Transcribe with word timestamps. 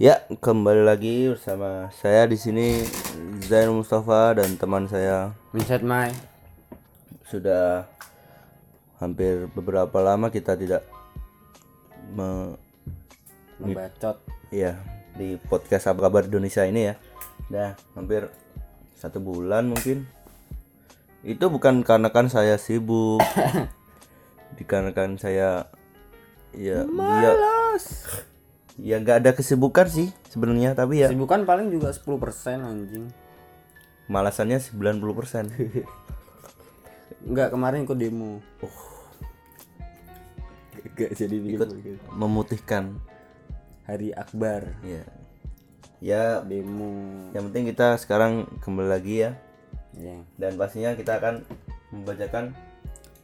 Ya, 0.00 0.24
kembali 0.32 0.80
lagi 0.80 1.28
bersama 1.28 1.92
saya 1.92 2.24
di 2.24 2.40
sini 2.40 2.88
Zain 3.44 3.68
Mustafa 3.68 4.32
dan 4.32 4.56
teman 4.56 4.88
saya. 4.88 5.36
Vincent 5.52 5.84
Mai 5.84 6.08
sudah 7.28 7.84
hampir 8.96 9.44
beberapa 9.52 10.00
lama 10.00 10.32
kita 10.32 10.56
tidak 10.56 10.88
me, 12.16 12.56
membacot 13.60 14.24
ya 14.48 14.80
di 15.20 15.36
podcast 15.36 15.92
apa 15.92 16.08
kabar 16.08 16.24
Indonesia 16.24 16.64
ini 16.64 16.88
ya. 16.88 16.94
Nah, 17.52 17.76
hampir 17.92 18.32
satu 18.96 19.20
bulan 19.20 19.68
mungkin. 19.68 20.08
Itu 21.20 21.52
bukan 21.52 21.84
karena 21.84 22.08
kan 22.08 22.32
saya 22.32 22.56
sibuk, 22.56 23.20
dikarenakan 24.56 25.20
saya 25.20 25.68
ya 26.56 26.88
ya 26.88 27.32
ya 28.80 28.96
nggak 28.96 29.16
ada 29.24 29.30
kesibukan 29.36 29.86
sih 29.86 30.08
sebenarnya 30.32 30.72
tapi 30.72 31.04
ya 31.04 31.12
Sibukan 31.12 31.44
paling 31.44 31.68
juga 31.68 31.92
10% 31.92 32.64
anjing. 32.64 33.12
Malasannya 34.10 34.58
90% 34.58 35.86
Enggak 37.28 37.52
kemarin 37.52 37.84
ikut 37.84 37.98
demo. 38.00 38.40
Enggak 40.96 41.10
jadi 41.12 41.36
bikin 41.36 41.60
podcast. 41.60 42.00
memutihkan. 42.16 42.84
Hari 43.84 44.16
Akbar. 44.16 44.80
Ya. 44.80 45.04
Ya. 46.00 46.24
Demo. 46.40 46.96
Yang 47.36 47.44
penting 47.52 47.64
kita 47.68 48.00
sekarang 48.00 48.48
kembali 48.64 48.88
lagi 48.88 49.28
ya. 49.28 49.32
Ya. 49.98 50.22
dan 50.38 50.54
pastinya 50.54 50.94
kita 50.94 51.18
akan 51.18 51.42
membacakan 51.90 52.54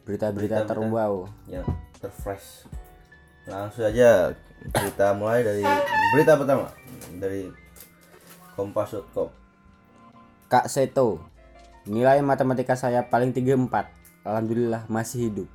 Berita-berita 0.03 0.67
terbaru 0.67 1.31
yang 1.47 1.63
terfresh. 2.03 2.67
Langsung 3.47 3.87
aja 3.87 4.35
kita 4.71 5.17
mulai 5.17 5.45
dari 5.45 5.65
berita 6.15 6.39
pertama 6.39 6.73
dari 7.17 7.49
kompas.com 8.57 9.29
Kak 10.47 10.67
Seto 10.71 11.21
Nilai 11.87 12.19
matematika 12.23 12.75
saya 12.75 13.07
paling 13.07 13.31
34 13.31 14.27
Alhamdulillah 14.27 14.91
masih 14.91 15.31
hidup. 15.31 15.49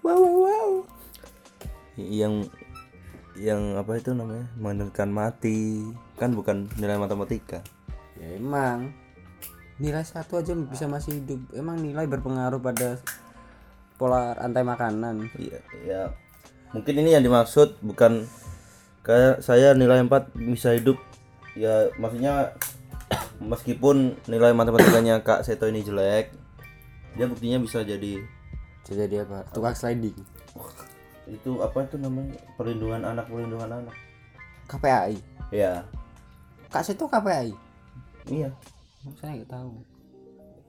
Wow 0.00 0.16
wow. 0.16 0.32
Wow 0.40 0.70
yang 2.00 2.48
yang 3.36 3.76
apa 3.76 4.00
itu 4.00 4.16
namanya? 4.16 4.48
Menentukan 4.56 5.10
mati. 5.12 5.84
Kan 6.16 6.32
bukan 6.32 6.72
nilai 6.80 6.96
matematika. 6.96 7.60
Ya 8.16 8.36
emang. 8.36 8.96
Nilai 9.80 10.04
satu 10.04 10.40
aja 10.40 10.52
bisa 10.56 10.88
masih 10.88 11.20
hidup. 11.20 11.40
Emang 11.56 11.80
nilai 11.80 12.04
berpengaruh 12.08 12.60
pada 12.60 13.00
Pola 13.96 14.32
rantai 14.32 14.64
makanan. 14.64 15.28
Iya, 15.36 15.60
ya. 15.84 16.02
Mungkin 16.70 16.94
ini 17.02 17.18
yang 17.18 17.24
dimaksud 17.26 17.82
bukan 17.82 18.26
kayak 19.02 19.42
saya 19.42 19.74
nilai 19.74 20.02
4 20.02 20.34
bisa 20.38 20.74
hidup. 20.74 20.98
Ya, 21.58 21.90
maksudnya 21.98 22.54
meskipun 23.50 24.14
nilai 24.30 24.54
matematikanya 24.54 25.22
Kak 25.26 25.42
Seto 25.42 25.66
ini 25.66 25.82
jelek, 25.82 26.30
dia 27.18 27.26
buktinya 27.26 27.58
bisa 27.58 27.82
jadi 27.82 28.22
Bisa 28.80 28.92
jadi 28.96 29.26
apa? 29.26 29.44
Tukang 29.50 29.74
sliding 29.74 30.40
itu 31.30 31.62
apa 31.62 31.86
itu 31.86 31.96
namanya? 31.96 32.36
Perlindungan 32.58 33.02
anak, 33.06 33.30
perlindungan 33.30 33.70
anak. 33.70 33.96
KPAI 34.66 35.18
Ya, 35.50 35.82
Kak 36.70 36.86
Seto 36.86 37.10
KPAI 37.10 37.54
iya. 38.30 38.50
Saya 39.18 39.34
nggak 39.34 39.50
tahu 39.50 39.82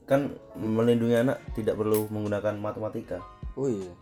Kan 0.09 0.33
melindungi 0.57 1.21
anak 1.21 1.37
tidak 1.53 1.77
perlu 1.77 2.09
menggunakan 2.09 2.57
matematika. 2.57 3.21
Oh 3.53 3.69
iya 3.69 3.93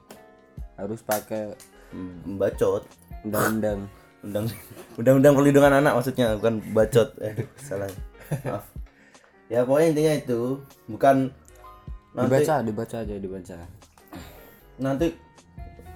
Harus 0.80 1.04
pakai 1.04 1.60
Bacot. 2.38 2.84
undang-undang 3.26 3.80
Undang 4.26 4.46
undang-undang 5.00 5.34
perlindungan 5.36 5.74
anak 5.80 5.96
maksudnya 5.96 6.36
bukan 6.36 6.60
bacot. 6.76 7.16
Eh, 7.24 7.48
salah. 7.56 7.88
Maaf. 8.44 8.68
Ya 9.50 9.64
pokoknya 9.66 9.88
intinya 9.96 10.14
itu 10.20 10.42
bukan 10.86 11.32
nanti 12.14 12.42
Dibaca, 12.44 12.56
dibaca 12.66 12.98
aja, 13.06 13.16
dibaca 13.16 13.56
nanti 14.80 15.12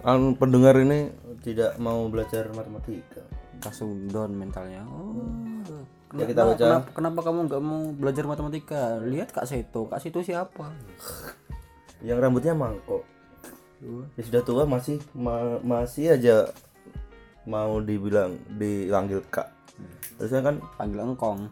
anu, 0.04 0.36
pendengar 0.36 0.76
ini 0.78 1.09
tidak 1.42 1.80
mau 1.80 2.06
belajar 2.12 2.52
matematika. 2.52 3.24
Langsung 3.64 4.12
down 4.12 4.36
mentalnya 4.36 4.84
Oh 4.84 5.24
Ya, 6.14 6.30
kenapa, 6.30 6.30
kita 6.30 6.42
baca. 6.46 6.62
kenapa, 6.62 6.88
kenapa 6.94 7.20
kamu 7.25 7.40
nggak 7.50 7.64
mau 7.66 7.81
belajar 7.98 8.24
matematika? 8.30 8.81
Lihat 9.02 9.34
Kak 9.34 9.50
Seto, 9.50 9.90
Kak 9.90 9.98
Seto 9.98 10.22
siapa? 10.22 10.70
Yang 12.08 12.18
rambutnya 12.22 12.54
mangkok. 12.54 13.02
Ya 14.16 14.22
sudah 14.24 14.42
tua 14.42 14.64
masih 14.64 14.98
ma- 15.12 15.60
masih 15.60 16.16
aja 16.16 16.48
mau 17.44 17.80
dibilang 17.80 18.40
dipanggil 18.56 19.20
kak. 19.28 19.52
Terusnya 20.16 20.40
kan 20.42 20.56
Panggil 20.78 21.04
engkong. 21.04 21.40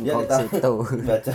Ya 0.00 0.16
Engkong 0.16 0.24
kita 0.24 0.36
Seto 0.48 0.70
baca. 1.04 1.34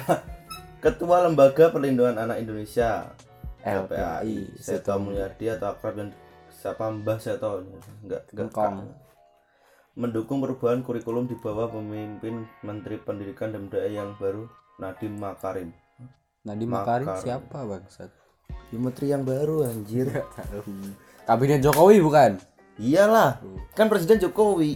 Ketua 0.82 1.18
Lembaga 1.24 1.70
Perlindungan 1.70 2.18
Anak 2.18 2.42
Indonesia. 2.42 3.14
LPAI 3.62 4.58
Seto 4.58 4.98
Mulyadi 4.98 5.50
atau 5.50 5.74
akrab 5.74 5.98
yang 5.98 6.10
siapa 6.52 6.90
Mbah 6.90 7.18
Seto. 7.18 7.62
Enggak 8.04 8.26
enggak 8.34 8.46
Engkong. 8.50 8.76
Mendukung 9.96 10.44
perubahan 10.44 10.84
kurikulum 10.84 11.24
di 11.24 11.40
bawah 11.40 11.72
pemimpin 11.72 12.44
Menteri 12.60 13.00
Pendidikan 13.00 13.56
dan 13.56 13.72
Budaya 13.72 14.04
yang 14.04 14.12
baru 14.20 14.44
Nadiem 14.76 15.16
Makarim. 15.16 15.70
Nadiem 16.44 16.68
Makarim 16.68 17.08
Makarim. 17.08 17.24
siapa 17.24 17.60
bangsat? 17.64 18.12
Menteri 18.76 19.08
yang 19.16 19.24
baru 19.24 19.64
anjir. 19.64 20.12
Kabinet 21.24 21.64
Jokowi 21.64 22.04
bukan? 22.04 22.38
Iyalah, 22.76 23.40
kan 23.72 23.88
Presiden 23.88 24.20
Jokowi. 24.20 24.76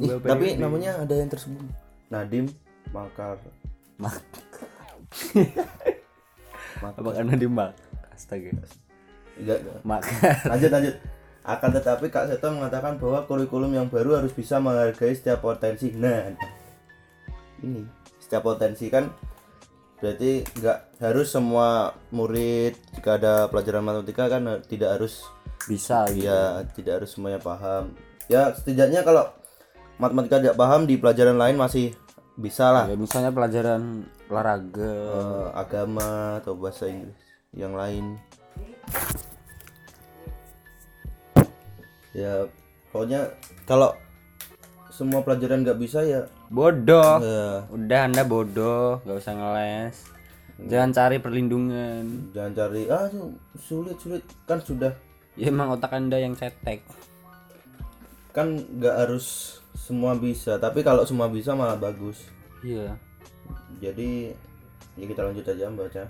Ih, 0.00 0.16
tapi 0.20 0.56
ini. 0.56 0.60
namanya 0.60 1.00
ada 1.00 1.12
yang 1.16 1.28
tersembunyi. 1.28 1.72
Nadiem 2.12 2.48
Makar. 2.92 3.36
Mak 4.00 4.16
Apakah 7.00 7.24
Nadiem 7.24 7.52
Mak? 7.52 7.72
Astaga 8.12 8.48
enggak. 9.36 9.60
Makar 9.84 10.48
Lanjut 10.52 10.70
lanjut. 10.72 10.94
Akan 11.40 11.72
tetapi 11.72 12.12
Kak 12.12 12.28
Seto 12.28 12.52
mengatakan 12.52 13.00
bahwa 13.00 13.24
kurikulum 13.24 13.72
yang 13.72 13.88
baru 13.88 14.20
harus 14.20 14.36
bisa 14.36 14.60
menghargai 14.60 15.16
setiap 15.16 15.40
potensi. 15.40 15.88
Nah, 15.96 16.36
ini 17.64 17.84
setiap 18.20 18.44
potensi 18.44 18.92
kan 18.92 19.08
berarti 20.00 20.44
nggak 20.56 20.78
harus 21.04 21.28
semua 21.28 21.92
murid 22.08 22.74
jika 22.96 23.20
ada 23.20 23.34
pelajaran 23.52 23.84
matematika 23.84 24.32
kan 24.32 24.42
eh, 24.48 24.60
tidak 24.64 24.98
harus 24.98 25.28
Bisa 25.68 26.08
gitu 26.08 26.24
ya 26.24 26.64
tidak 26.72 27.04
harus 27.04 27.10
semuanya 27.12 27.36
paham. 27.36 27.92
Ya 28.32 28.48
setidaknya 28.56 29.04
kalau 29.04 29.28
matematika 30.00 30.40
tidak 30.40 30.56
paham 30.56 30.88
di 30.88 30.96
pelajaran 30.96 31.36
lain 31.36 31.60
masih 31.60 31.92
bisa 32.40 32.72
lah 32.72 32.88
Ya 32.88 32.96
misalnya 32.96 33.28
pelajaran 33.28 34.08
olahraga 34.32 34.88
Eh, 34.88 35.46
agama 35.52 36.40
atau 36.40 36.56
bahasa 36.56 36.88
Inggris 36.88 37.20
yang 37.52 37.76
lain. 37.76 38.16
Ya 42.16 42.48
pokoknya 42.90 43.36
kalau 43.68 43.94
semua 45.00 45.24
pelajaran 45.24 45.64
nggak 45.64 45.80
bisa 45.80 46.04
ya. 46.04 46.28
Bodoh. 46.52 47.24
Ya 47.24 47.64
Udah 47.72 48.00
anda 48.04 48.20
bodoh. 48.20 49.00
Gak 49.08 49.16
usah 49.16 49.32
ngeles. 49.32 49.96
Jangan 50.68 50.92
cari 50.92 51.16
perlindungan. 51.16 52.04
Jangan 52.36 52.52
cari 52.52 52.84
ah 52.92 53.08
sulit 53.56 53.96
sulit. 53.96 54.20
Kan 54.44 54.60
sudah. 54.60 54.92
Ya 55.40 55.48
emang 55.48 55.72
otak 55.72 55.96
anda 55.96 56.20
yang 56.20 56.36
cetek. 56.36 56.84
Kan 58.36 58.60
nggak 58.76 59.08
harus 59.08 59.56
semua 59.72 60.12
bisa. 60.20 60.60
Tapi 60.60 60.84
kalau 60.84 61.08
semua 61.08 61.32
bisa 61.32 61.56
malah 61.56 61.80
bagus. 61.80 62.28
Iya. 62.60 63.00
Jadi 63.80 64.36
ya 65.00 65.04
kita 65.08 65.24
lanjut 65.24 65.48
aja 65.48 65.64
membaca 65.72 66.04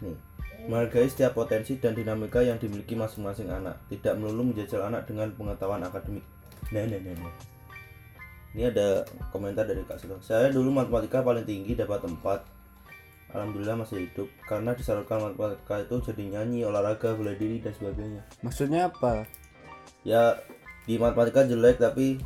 nih. 0.00 0.16
Menghargai 0.64 1.12
setiap 1.12 1.36
potensi 1.36 1.76
dan 1.76 1.92
dinamika 1.92 2.40
yang 2.40 2.56
dimiliki 2.56 2.96
masing-masing 2.96 3.52
anak. 3.52 3.84
Tidak 3.92 4.16
melulu 4.16 4.48
menjajal 4.48 4.88
anak 4.88 5.04
dengan 5.04 5.28
pengetahuan 5.36 5.84
akademik. 5.84 6.24
Nah 6.72 6.88
nah 6.88 6.96
nah, 7.04 7.12
nah. 7.20 7.53
Ini 8.54 8.64
ada 8.64 9.02
komentar 9.28 9.64
dari 9.64 9.82
Kak 9.82 9.98
Sito 9.98 10.16
saya 10.20 10.48
dulu 10.48 10.70
matematika 10.72 11.20
paling 11.20 11.42
tinggi 11.42 11.74
dapat 11.74 12.00
tempat 12.00 12.40
Alhamdulillah 13.28 13.74
masih 13.76 14.06
hidup 14.06 14.30
karena 14.44 14.70
disalurkan 14.72 15.18
matematika 15.20 15.74
itu 15.80 15.98
jadi 16.04 16.38
nyanyi, 16.38 16.62
olahraga, 16.62 17.18
bela 17.18 17.34
diri 17.34 17.58
dan 17.58 17.74
sebagainya. 17.74 18.22
Maksudnya 18.40 18.86
apa? 18.86 19.26
Ya 20.06 20.38
di 20.84 20.94
matematika 20.94 21.42
jelek 21.42 21.82
tapi 21.82 22.22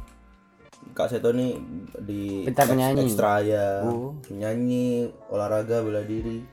Kak 0.92 1.08
Seto 1.08 1.32
nih 1.32 1.56
di 1.98 2.44
Pintar 2.44 2.62
eks- 2.62 2.70
penyanyi. 2.70 3.00
ekstra 3.02 3.40
ya 3.40 3.88
Oh. 3.88 4.20
nyanyi 4.28 5.08
olahraga 5.26 5.80
bela 5.80 6.04
diri 6.04 6.44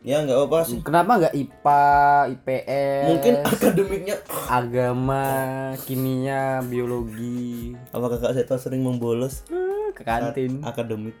ya 0.00 0.16
nggak 0.18 0.40
apa 0.42 0.58
sih 0.64 0.80
Kenapa 0.80 1.12
nggak 1.18 1.34
IPA, 1.34 1.82
IPS 2.30 3.04
mungkin 3.06 3.34
akademiknya 3.42 4.16
Agama, 4.48 5.24
kimia, 5.82 6.64
biologi 6.64 7.76
apakah 7.88 8.16
Kak 8.16 8.32
Seto 8.32 8.56
sering 8.56 8.80
membolos 8.80 9.44
Eh, 9.46 9.92
Ke 9.92 10.00
kantin 10.00 10.62
akademik 10.62 11.12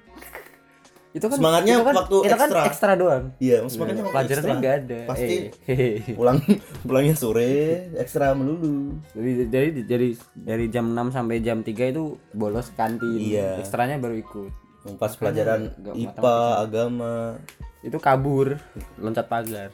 Itu 1.10 1.26
kan 1.26 1.36
Semangatnya 1.36 1.74
itu 1.74 1.82
kan, 1.82 1.94
waktu 1.98 2.16
itu 2.22 2.32
kan 2.32 2.48
ekstra. 2.48 2.62
ekstra 2.64 2.92
doang. 2.94 3.24
iya 3.36 3.56
semangatnya 3.64 4.02
waktu 4.02 4.14
Pelajarannya 4.14 4.38
ekstra. 4.46 4.56
enggak 4.56 4.74
ada. 4.78 4.98
pasti 5.04 5.36
Eh, 5.66 5.94
pulang 6.16 6.38
pulangnya 6.80 7.14
sore 7.14 7.52
ekstra 7.94 8.30
melulu 8.32 8.94
Jadi 9.10 9.30
dari 9.44 9.68
dari 9.82 10.08
dari 10.32 10.64
jam 10.66 10.86
6 10.88 11.10
sampai 11.10 11.36
jam 11.40 11.60
3 11.60 11.68
itu 11.90 12.04
bolos 12.30 12.70
kantin. 12.72 13.10
Iya. 13.12 13.58
Ekstranya 13.58 13.98
baru 13.98 14.16
ikut. 14.16 14.52
pas 14.96 15.12
pelajaran 15.12 15.76
IPA 15.92 16.36
agama 16.58 17.36
Itu 17.80 17.98
kabur, 18.00 18.60
loncat 19.00 19.26
pagar. 19.28 19.70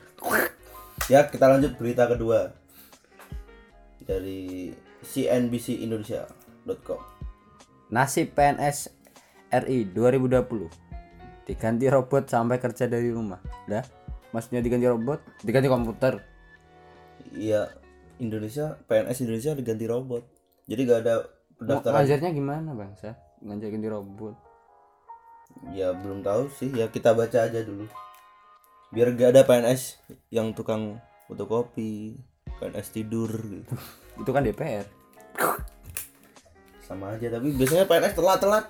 ya 1.06 1.30
kita 1.30 1.46
lanjut 1.46 1.78
berita 1.78 2.10
kedua 2.10 2.50
dari 4.02 4.74
cnbcindonesia.com 5.06 6.98
Nasib 7.94 8.34
PNS 8.34 8.90
RI 9.54 9.86
2020 9.94 11.46
diganti 11.46 11.86
robot 11.86 12.26
sampai 12.26 12.58
kerja 12.58 12.90
dari 12.90 13.14
rumah. 13.14 13.38
Dah, 13.70 13.86
maksudnya 14.34 14.58
diganti 14.58 14.90
robot, 14.90 15.22
diganti 15.46 15.70
komputer. 15.70 16.18
Iya 17.30 17.70
Indonesia 18.18 18.74
PNS 18.90 19.22
Indonesia 19.22 19.54
diganti 19.54 19.86
robot 19.86 20.36
jadi 20.66 20.80
gak 20.82 21.00
ada 21.06 21.14
pendaftaran 21.62 21.94
ngajarnya 22.02 22.30
gimana, 22.34 22.70
Bangsa? 22.74 23.14
Ngajak 23.38 23.68
ganti 23.70 23.88
robot. 23.88 24.34
Ya 25.72 25.92
belum 25.96 26.22
tahu 26.22 26.48
sih 26.52 26.70
ya 26.72 26.88
kita 26.90 27.12
baca 27.16 27.48
aja 27.48 27.60
dulu 27.64 27.88
biar 28.94 29.12
gak 29.18 29.34
ada 29.34 29.42
PNS 29.42 29.98
yang 30.30 30.54
tukang 30.54 31.00
fotokopi 31.26 32.14
PNS 32.62 32.88
tidur 32.94 33.30
gitu 33.30 33.74
Itu 34.22 34.32
kan 34.32 34.40
DPR. 34.48 34.88
sama 36.80 37.18
aja 37.18 37.28
tapi 37.28 37.50
biasanya 37.52 37.84
PNS 37.84 38.14
telat-telat 38.14 38.64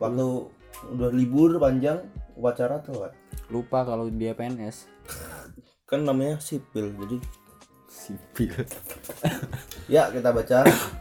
waktu 0.00 0.48
udah 0.96 1.10
libur 1.12 1.60
panjang 1.60 2.00
upacara 2.32 2.80
telat 2.80 3.12
Lupa 3.52 3.84
kalau 3.84 4.08
dia 4.08 4.32
PNS. 4.32 4.88
kan 5.90 6.00
namanya 6.06 6.40
sipil 6.40 6.94
jadi 6.96 7.18
Sipil. 7.90 8.54
ya 9.90 10.08
kita 10.08 10.30
baca 10.32 10.64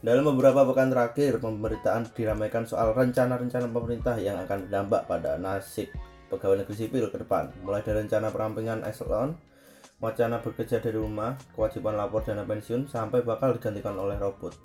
dalam 0.00 0.24
beberapa 0.32 0.64
pekan 0.64 0.88
terakhir 0.88 1.44
pemberitaan 1.44 2.08
diramaikan 2.16 2.64
soal 2.64 2.96
rencana-rencana 2.96 3.68
pemerintah 3.68 4.16
yang 4.16 4.40
akan 4.40 4.64
berdampak 4.64 5.04
pada 5.04 5.36
nasib 5.36 5.92
pegawai 6.32 6.64
negeri 6.64 6.76
sipil 6.76 7.04
ke 7.12 7.20
depan 7.20 7.52
mulai 7.60 7.84
dari 7.84 8.00
rencana 8.04 8.32
perampingan 8.32 8.80
eselon 8.88 9.36
wacana 10.00 10.40
bekerja 10.40 10.80
dari 10.80 10.96
rumah 10.96 11.36
kewajiban 11.52 12.00
lapor 12.00 12.24
dana 12.24 12.48
pensiun 12.48 12.88
sampai 12.88 13.20
bakal 13.20 13.52
digantikan 13.52 13.92
oleh 14.00 14.16
robot 14.16 14.56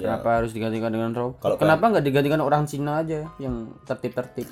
ya 0.00 0.16
Kenapa 0.16 0.40
harus 0.40 0.56
digantikan 0.56 0.88
dengan 0.88 1.12
robot? 1.12 1.36
Kalau 1.44 1.56
Kenapa 1.60 1.84
nggak 1.92 2.04
digantikan 2.08 2.40
orang 2.40 2.64
Cina 2.64 3.04
aja 3.04 3.28
yang 3.36 3.76
tertib-tertib? 3.84 4.48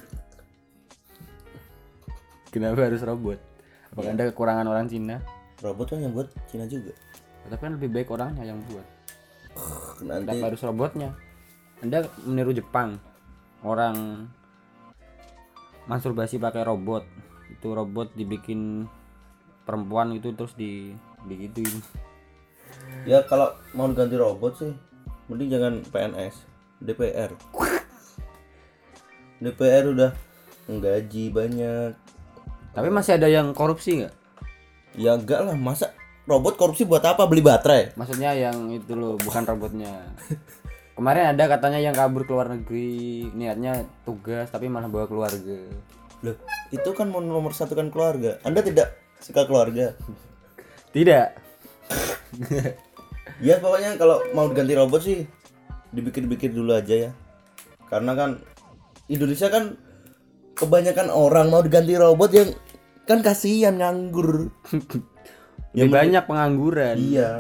Kenapa 2.53 2.85
harus 2.85 3.01
robot? 3.01 3.41
Apakah 3.89 4.13
ada 4.13 4.29
kekurangan 4.29 4.69
orang 4.69 4.85
Cina? 4.85 5.17
robot 5.61 5.93
kan 5.93 6.01
yang 6.01 6.13
buat 6.17 6.29
Cina 6.49 6.65
juga 6.65 6.97
Tapi 7.49 7.63
kan 7.63 7.73
lebih 7.79 7.91
baik 7.91 8.09
orangnya 8.13 8.45
yang 8.45 8.61
buat. 8.69 8.87
nanti 10.05 10.33
Kenapa 10.33 10.47
harus 10.53 10.63
robotnya? 10.63 11.11
Anda 11.81 12.07
meniru 12.25 12.53
Jepang. 12.53 13.01
Orang 13.65 14.29
masturbasi 15.89 16.37
pakai 16.37 16.65
robot. 16.65 17.05
Itu 17.51 17.75
robot 17.75 18.15
dibikin 18.15 18.87
perempuan 19.65 20.11
itu 20.17 20.35
terus 20.35 20.55
di 20.59 20.95
digituin. 21.29 21.79
ya 23.05 23.23
kalau 23.27 23.55
mau 23.75 23.91
ganti 23.91 24.15
robot 24.15 24.53
sih 24.57 24.73
mending 25.27 25.51
jangan 25.51 25.75
PNS 25.91 26.35
DPR 26.83 27.31
DPR 29.43 29.85
udah 29.91 30.11
menggaji 30.67 31.35
banyak 31.35 31.93
Tapi 32.71 32.89
masih 32.91 33.19
ada 33.19 33.27
yang 33.27 33.51
korupsi 33.51 34.03
nggak? 34.03 34.15
Ya 34.95 35.19
enggak 35.19 35.43
lah, 35.43 35.59
masa 35.59 35.91
robot 36.31 36.55
korupsi 36.55 36.87
buat 36.87 37.03
apa? 37.03 37.27
Beli 37.27 37.43
baterai? 37.43 37.99
Maksudnya 37.99 38.31
yang 38.39 38.71
itu 38.71 38.95
loh, 38.95 39.19
bukan 39.19 39.43
robotnya. 39.43 39.91
Kemarin 40.97 41.35
ada 41.35 41.45
katanya 41.51 41.81
yang 41.81 41.97
kabur 41.97 42.29
ke 42.29 42.33
luar 42.37 42.53
negeri, 42.55 43.27
niatnya 43.35 43.89
tugas 44.05 44.53
tapi 44.53 44.71
malah 44.71 44.87
bawa 44.87 45.09
keluarga. 45.11 45.59
Loh, 46.21 46.37
itu 46.69 46.91
kan 46.93 47.09
mau 47.09 47.25
nomor 47.25 47.57
satu 47.57 47.73
kan 47.73 47.89
keluarga. 47.89 48.37
Anda 48.45 48.61
tidak 48.61 48.95
suka 49.19 49.49
keluarga? 49.49 49.97
Tidak. 50.95 51.27
Ya 53.41 53.57
pokoknya 53.57 53.97
kalau 53.97 54.21
mau 54.37 54.53
ganti 54.53 54.77
robot 54.77 55.01
sih 55.01 55.25
dipikir-pikir 55.97 56.53
dulu 56.53 56.77
aja 56.77 57.09
ya. 57.09 57.11
Karena 57.89 58.13
kan 58.13 58.37
Indonesia 59.09 59.49
kan 59.49 59.81
kebanyakan 60.53 61.09
orang 61.09 61.49
mau 61.49 61.65
diganti 61.65 61.97
robot 61.97 62.31
yang 62.37 62.53
kan 63.09 63.25
kasihan 63.25 63.81
nganggur. 63.81 64.53
Lebih 65.73 65.91
banyak 65.91 66.23
pengangguran. 66.25 66.97
Iya. 66.97 67.31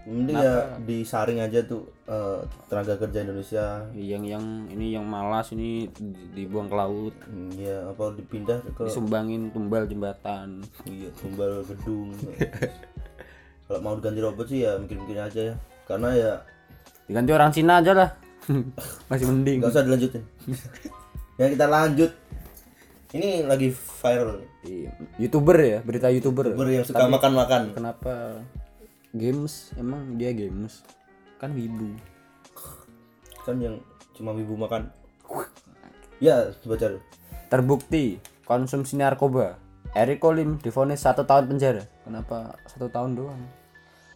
Mending 0.00 0.32
ya 0.34 0.54
disaring 0.80 1.38
aja 1.38 1.60
tuh 1.62 1.86
eh, 2.04 2.40
tenaga 2.66 2.96
kerja 2.96 3.20
Indonesia. 3.20 3.66
Yang 3.92 4.22
yang 4.28 4.44
ini 4.68 4.86
yang 4.90 5.04
malas 5.04 5.50
ini 5.50 5.86
di- 5.92 6.16
dibuang 6.34 6.66
ke 6.66 6.74
laut, 6.74 7.14
Hmm, 7.22 7.52
Iya, 7.52 7.84
apa 7.86 8.10
dipindah 8.12 8.58
ke 8.72 8.84
disumbangin 8.84 9.50
tumbal 9.50 9.84
jembatan. 9.84 10.64
iya 10.84 11.12
tumbal 11.14 11.62
gedung 11.62 12.10
kalau 13.66 13.80
mau 13.80 13.94
diganti 13.94 14.18
robot 14.18 14.46
sih 14.46 14.60
ya 14.60 14.74
mikir-mikir 14.76 15.14
aja 15.16 15.40
ya 15.44 15.56
karena 15.84 16.08
ya 16.10 16.32
Diganti 17.04 17.30
orang 17.30 17.50
Cina 17.50 17.78
aja 17.78 17.92
lah. 17.92 18.10
Masih 19.10 19.26
mending. 19.26 19.58
nggak 19.60 19.70
usah 19.70 19.84
dilanjutin 19.84 20.22
ya 21.38 21.46
kita 21.46 21.66
lanjut 21.66 22.10
ini 23.10 23.42
lagi 23.42 23.74
viral 23.74 24.46
Iya. 24.60 24.90
YouTuber 25.18 25.56
ya, 25.56 25.78
berita 25.80 26.12
YouTuber. 26.12 26.52
ber 26.54 26.68
yang 26.68 26.84
suka 26.84 27.08
makan-makan 27.08 27.72
Kenapa 27.72 28.44
games? 29.10 29.72
Emang 29.74 30.14
dia 30.20 30.30
games? 30.30 30.84
Kan 31.40 31.56
wibu. 31.56 31.96
kan 33.40 33.56
yang 33.56 33.80
cuma 34.12 34.36
ibu 34.36 34.52
makan 34.52 34.92
ya 36.20 36.52
baca. 36.60 37.00
Terbukti 37.48 38.20
konsumsi 38.44 39.00
narkoba. 39.00 39.56
Eric 39.96 40.22
Colim 40.22 40.60
divonis 40.60 41.02
satu 41.02 41.24
tahun 41.26 41.50
penjara. 41.50 41.82
Kenapa 42.04 42.54
satu 42.68 42.86
tahun 42.92 43.16
doang? 43.18 43.42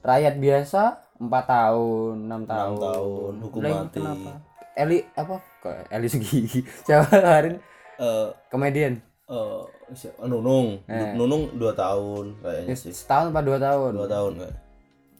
Rakyat 0.04 0.38
biasa 0.38 0.82
empat 1.18 1.44
tahun, 1.48 2.28
enam 2.28 2.42
tahun. 2.44 2.78
tahun, 2.78 3.32
hukum 3.42 3.60
Lah, 3.64 3.70
ini 3.72 3.78
mati. 3.80 3.98
Kenapa? 3.98 4.30
Eli 4.76 4.98
apa? 5.16 5.36
Kok 5.64 5.74
Eli 5.88 6.06
Sugigi? 6.12 6.60
Siapa 6.86 7.08
kemarin? 7.10 7.54
Eh 7.96 8.28
Komedian. 8.48 8.94
eh, 9.24 9.60
siapa? 9.90 10.24
Nunung 10.24 10.82
Nunung 11.14 11.54
dua 11.54 11.72
tahun 11.72 12.36
kayaknya 12.38 12.74
sih 12.74 12.90
Setahun 12.90 13.30
apa 13.30 13.40
dua 13.40 13.56
tahun? 13.56 13.92
dua 13.94 14.08
tahun 14.08 14.32
kayak 14.38 14.56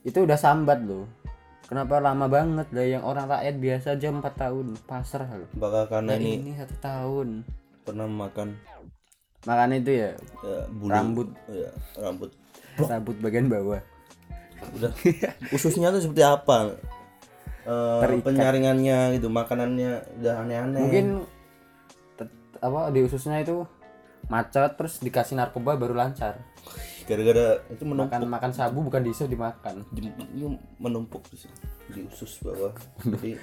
Itu 0.05 0.19
udah 0.21 0.37
sambat 0.37 0.83
loh. 0.83 1.09
Kenapa 1.65 1.97
lama 1.97 2.27
banget 2.27 2.69
lah 2.69 2.85
yang 2.85 3.03
orang 3.03 3.25
rakyat 3.27 3.57
biasa 3.57 3.87
aja 3.95 4.09
empat 4.11 4.35
tahun 4.39 4.77
pasrah 4.85 5.31
loh. 5.31 5.49
apakah 5.51 5.89
karena 5.89 6.11
Nah, 6.11 6.19
ini 6.19 6.31
ini 6.39 6.53
satu 6.55 6.77
tahun. 6.79 7.29
pernah 7.81 8.05
makan 8.05 8.53
Makanya 9.45 9.77
itu 9.79 9.93
ya 9.95 10.11
ya, 10.41 10.59
bulu 10.71 10.89
Rambut. 10.89 11.29
ya, 11.49 11.69
rambut 11.99 12.31
rambut 12.79 13.17
bagian 13.19 13.47
bawah. 13.47 13.81
udah 14.75 14.93
ususnya 15.51 15.89
tuh 15.91 16.01
seperti 16.01 16.21
apa 16.23 16.77
Eh, 17.63 18.01
Terikat. 18.03 18.25
penyaringannya 18.27 19.17
gitu 19.17 19.29
makanannya 19.29 20.05
udah 20.15 20.35
aneh-aneh 20.39 20.81
mungkin 20.81 21.07
apa 22.65 22.89
di 22.89 23.05
ususnya 23.05 23.45
itu 23.45 23.69
macet 24.33 24.73
terus 24.81 24.97
dikasih 25.05 25.37
narkoba 25.37 25.77
baru 25.77 25.93
lancar. 25.93 26.41
Gara-gara 27.05 27.61
itu 27.69 27.85
menumpuk. 27.85 28.17
Makan 28.17 28.29
makan 28.33 28.51
sabu 28.57 28.81
bukan 28.81 29.05
diiso 29.05 29.29
dimakan. 29.29 29.85
Ini 29.93 30.09
menumpuk 30.81 31.29
di, 31.93 32.01
usus 32.09 32.41
bawah. 32.41 32.73
Jadi 33.05 33.37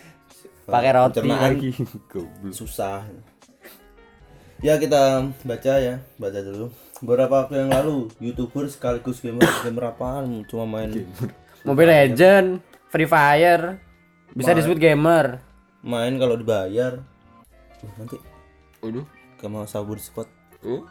pakai 0.74 0.90
roti 0.98 1.18
lagi. 1.22 1.70
susah. 2.58 3.06
Ya 4.58 4.74
kita 4.74 5.30
baca 5.46 5.72
ya 5.78 6.02
baca 6.18 6.38
dulu. 6.42 6.74
Beberapa 6.98 7.46
waktu 7.46 7.62
yang 7.62 7.70
lalu 7.70 8.10
youtuber 8.18 8.66
sekaligus 8.66 9.22
gamer 9.22 9.46
gamer 9.62 9.94
apaan? 9.94 10.42
Cuma 10.50 10.66
main 10.66 10.90
Mobile 11.62 11.94
Legend 11.94 12.58
Free 12.90 13.06
Fire 13.06 13.78
bisa 14.34 14.50
disebut 14.50 14.82
gamer. 14.82 15.38
Main 15.86 16.18
kalau 16.18 16.34
dibayar. 16.34 16.98
Nanti 17.94 18.18
Waduh 18.84 19.06
kamu 19.38 19.70
sabur 19.70 20.02
squad 20.02 20.26
oh 20.66 20.82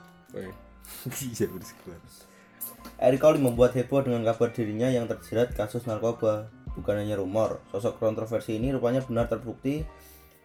bisa 1.12 1.46
bersekuat 1.54 2.00
Eric 2.98 3.20
Colin 3.20 3.44
membuat 3.44 3.76
heboh 3.76 4.00
dengan 4.02 4.24
kabar 4.24 4.56
dirinya 4.56 4.88
yang 4.88 5.06
terjerat 5.06 5.54
kasus 5.54 5.84
narkoba. 5.86 6.50
Bukan 6.74 6.96
hanya 6.98 7.18
rumor, 7.18 7.60
sosok 7.74 7.98
kontroversi 7.98 8.56
ini 8.56 8.70
rupanya 8.70 9.02
benar 9.02 9.26
terbukti 9.28 9.82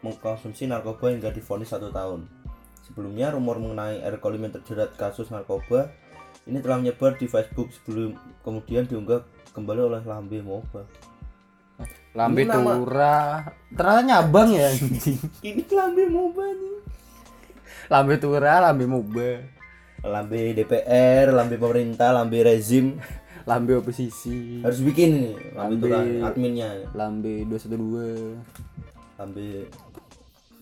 mengkonsumsi 0.00 0.66
narkoba 0.66 1.12
hingga 1.12 1.30
divonis 1.30 1.70
satu 1.70 1.92
tahun. 1.92 2.26
Sebelumnya, 2.82 3.30
rumor 3.30 3.62
mengenai 3.62 4.02
Eric 4.02 4.24
Colin 4.24 4.48
yang 4.48 4.54
terjerat 4.58 4.96
kasus 4.98 5.30
narkoba 5.30 5.92
ini 6.42 6.58
telah 6.58 6.82
menyebar 6.82 7.14
di 7.14 7.30
Facebook 7.30 7.70
sebelum 7.70 8.18
kemudian 8.42 8.90
diunggah 8.90 9.22
kembali 9.54 9.80
oleh 9.94 10.02
Lambe 10.02 10.42
Moba. 10.42 10.82
Lambe 12.12 12.42
Tura. 12.44 13.46
Ternyata 13.72 14.02
nyabang 14.04 14.50
ya. 14.52 14.68
Ini 15.48 15.64
lambe 15.72 16.04
moba 16.12 16.44
nih. 16.44 16.81
Lambe 17.92 18.16
Tura, 18.16 18.64
Lambe 18.64 18.88
Moba, 18.88 19.44
Lambe 20.00 20.56
DPR, 20.56 21.28
lambe 21.28 21.60
pemerintah, 21.60 22.16
lambe 22.16 22.40
rezim. 22.40 22.96
Lambe 23.42 23.74
oposisi, 23.74 24.62
Harus 24.62 24.78
bikin 24.86 25.10
ini 25.18 25.34
lambe, 25.50 25.90
Lambe- 25.90 26.22
adminnya. 26.22 26.70
Lambe 26.94 27.42
212. 27.50 28.38
Lambe 29.18 29.66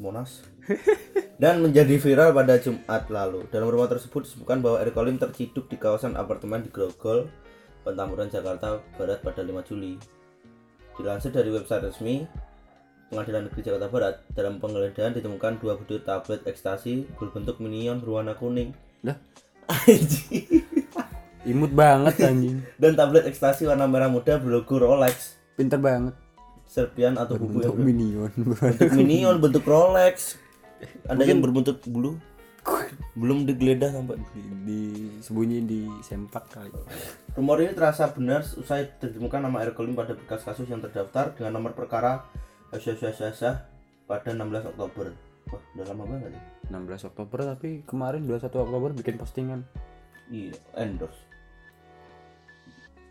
Monas. 0.00 0.48
Dan 1.44 1.60
menjadi 1.60 2.00
viral 2.00 2.32
pada 2.32 2.56
Jumat 2.56 3.04
lalu. 3.12 3.44
Dalam 3.52 3.68
rumah 3.68 3.84
tersebut 3.84 4.24
disebutkan 4.24 4.64
bahwa 4.64 4.80
Erick 4.80 4.96
Olim 4.96 5.20
terciduk 5.20 5.68
di 5.68 5.76
kawasan 5.76 6.16
apartemen 6.16 6.64
di 6.64 6.72
Grogol, 6.72 7.28
Petamburan, 7.84 8.32
Jakarta 8.32 8.80
Barat 8.96 9.20
pada 9.20 9.44
5 9.44 9.60
Juli. 9.68 10.00
Dilansir 10.96 11.36
dari 11.36 11.52
website 11.52 11.84
resmi 11.84 12.24
Pengadilan 13.10 13.50
Negeri 13.50 13.66
Jakarta 13.66 13.90
Barat, 13.90 14.14
dalam 14.38 14.62
penggeledahan 14.62 15.10
ditemukan 15.18 15.58
dua 15.58 15.74
butir 15.74 15.98
tablet 16.06 16.46
ekstasi 16.46 17.10
berbentuk 17.18 17.58
minion 17.58 17.98
berwarna 17.98 18.38
kuning. 18.38 18.70
Lah? 19.02 19.18
Anjing. 19.66 20.62
Imut 21.42 21.74
banget 21.74 22.22
anjing. 22.22 22.62
Dan 22.78 22.94
tablet 22.94 23.26
ekstasi 23.26 23.66
warna 23.66 23.90
merah 23.90 24.06
muda 24.06 24.38
berlogo 24.38 24.78
Rolex, 24.78 25.42
Pinter 25.58 25.82
banget. 25.82 26.14
serpian 26.70 27.18
atau 27.18 27.34
bubu 27.34 27.66
yang 27.66 27.74
Untuk 27.74 27.82
minion. 27.82 28.30
bentuk 28.46 28.94
minion, 28.94 29.34
bentuk 29.42 29.66
Rolex. 29.66 30.38
Ada 31.10 31.26
yang 31.26 31.42
berbentuk 31.42 31.82
bulu. 31.90 32.14
Belum 33.18 33.42
digeledah 33.42 33.90
sampai. 33.90 34.22
di, 34.30 34.42
di 34.62 34.80
sembunyi 35.18 35.58
di 35.66 35.82
sempak 36.06 36.46
kali. 36.46 36.70
Rumor 37.34 37.58
ini 37.58 37.74
terasa 37.74 38.06
benar 38.14 38.46
usai 38.46 38.86
ditemukan 39.02 39.50
nama 39.50 39.66
Erick 39.66 39.82
Olim 39.82 39.98
pada 39.98 40.14
berkas 40.14 40.46
kasus 40.46 40.70
yang 40.70 40.78
terdaftar 40.78 41.34
dengan 41.34 41.58
nomor 41.58 41.74
perkara 41.74 42.22
Syah 42.78 43.56
pada 44.06 44.28
16 44.30 44.70
Oktober. 44.70 45.10
Wah, 45.50 45.62
udah 45.74 45.86
lama 45.90 46.04
banget 46.06 46.30
ya. 46.34 46.42
16 46.70 47.10
Oktober 47.10 47.38
tapi 47.42 47.82
kemarin 47.82 48.22
21 48.22 48.46
Oktober 48.46 48.90
bikin 48.94 49.16
postingan. 49.18 49.60
Iya, 50.30 50.54
endorse. 50.78 51.18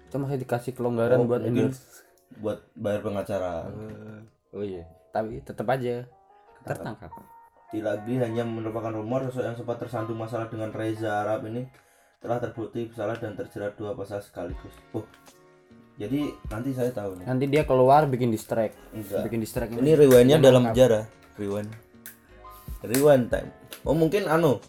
Itu 0.08 0.16
masih 0.18 0.40
dikasih 0.40 0.72
kelonggaran 0.72 1.20
Oh, 1.20 1.28
buat 1.28 1.44
endorse. 1.44 2.08
buat 2.40 2.64
bayar 2.78 3.02
pengacara. 3.04 3.68
Eh, 3.68 4.22
oh 4.56 4.64
iya, 4.64 4.86
tapi 5.12 5.42
tetap 5.44 5.68
aja 5.68 6.06
tertangkap. 6.64 7.12
Lagi 7.70 8.14
hanya 8.18 8.42
merupakan 8.46 8.90
rumor 8.94 9.30
sosok 9.30 9.44
yang 9.46 9.58
sempat 9.58 9.78
tersandung 9.78 10.18
masalah 10.18 10.50
dengan 10.50 10.74
Reza 10.74 11.22
Arab 11.22 11.46
ini 11.46 11.66
telah 12.20 12.42
terbukti 12.42 12.90
bersalah 12.90 13.16
dan 13.18 13.34
terjerat 13.34 13.76
dua 13.76 13.94
pasal 13.94 14.20
sekaligus. 14.20 14.74
Oh, 14.94 15.06
jadi 16.00 16.32
nanti 16.48 16.72
saya 16.72 16.96
tahu 16.96 17.20
nih. 17.20 17.26
Nanti 17.28 17.46
dia 17.52 17.68
keluar 17.68 18.08
bikin 18.08 18.32
distract. 18.32 18.80
Enggak. 18.96 19.28
Bikin 19.28 19.40
distract 19.44 19.76
Ini 19.76 20.00
rewindnya 20.00 20.40
dalam 20.40 20.72
penjara. 20.72 21.12
Rewind. 21.36 21.68
Rewind 22.88 23.28
time. 23.28 23.52
Oh 23.84 23.92
mungkin 23.92 24.32
anu 24.32 24.64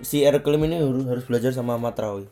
si 0.00 0.24
Erick 0.24 0.48
Olim 0.48 0.64
ini 0.64 0.80
harus, 0.80 1.04
harus 1.04 1.24
belajar 1.28 1.52
sama 1.52 1.76
Ahmad 1.76 1.92
Rawi. 1.92 2.24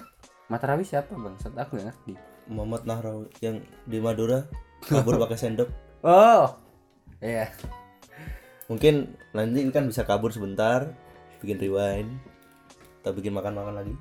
Matarawi 0.49 0.89
siapa 0.89 1.13
bang? 1.13 1.37
Saat 1.37 1.61
aku 1.61 1.77
nggak 1.77 1.93
ngerti. 1.93 2.15
Muhammad 2.49 2.89
Nahrawi 2.89 3.29
yang 3.45 3.61
di 3.85 4.01
Madura 4.01 4.49
kabur 4.89 5.19
pakai 5.29 5.37
sendok. 5.37 5.69
Oh, 6.01 6.57
iya. 7.21 7.53
Mungkin 8.73 9.13
nanti 9.37 9.69
kan 9.69 9.85
bisa 9.85 10.09
kabur 10.09 10.33
sebentar, 10.33 10.89
bikin 11.45 11.61
rewind, 11.61 12.09
atau 13.05 13.13
bikin 13.13 13.37
makan-makan 13.37 13.85
lagi. 13.85 13.95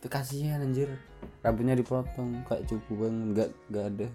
Itu 0.00 0.08
kasihan 0.08 0.64
anjir. 0.64 0.96
Rambutnya 1.40 1.74
dipotong 1.74 2.42
kayak 2.44 2.64
cupu 2.66 2.92
bang, 2.96 3.14
nggak 3.30 3.48
nggak 3.68 3.84
ada. 3.90 4.06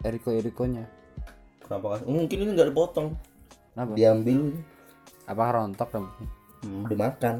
Eriko 0.00 0.30
Erikonya. 0.30 0.84
Kenapa? 1.60 1.98
kas- 1.98 2.06
Mungkin 2.06 2.38
ini 2.38 2.50
nggak 2.54 2.70
dipotong, 2.70 3.12
Kenapa? 3.72 3.92
diambil, 3.92 4.56
Apa 5.26 5.44
rontok 5.52 5.88
rambutnya? 5.90 6.28
hmm, 6.62 6.82
dimakan. 6.88 7.36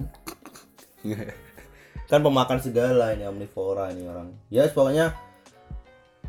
kan 2.10 2.20
pemakan 2.20 2.58
segala 2.58 3.12
ini 3.12 3.24
omnivora 3.24 3.88
ini 3.90 4.04
orang. 4.04 4.32
Ya 4.48 4.64
pokoknya 4.66 5.12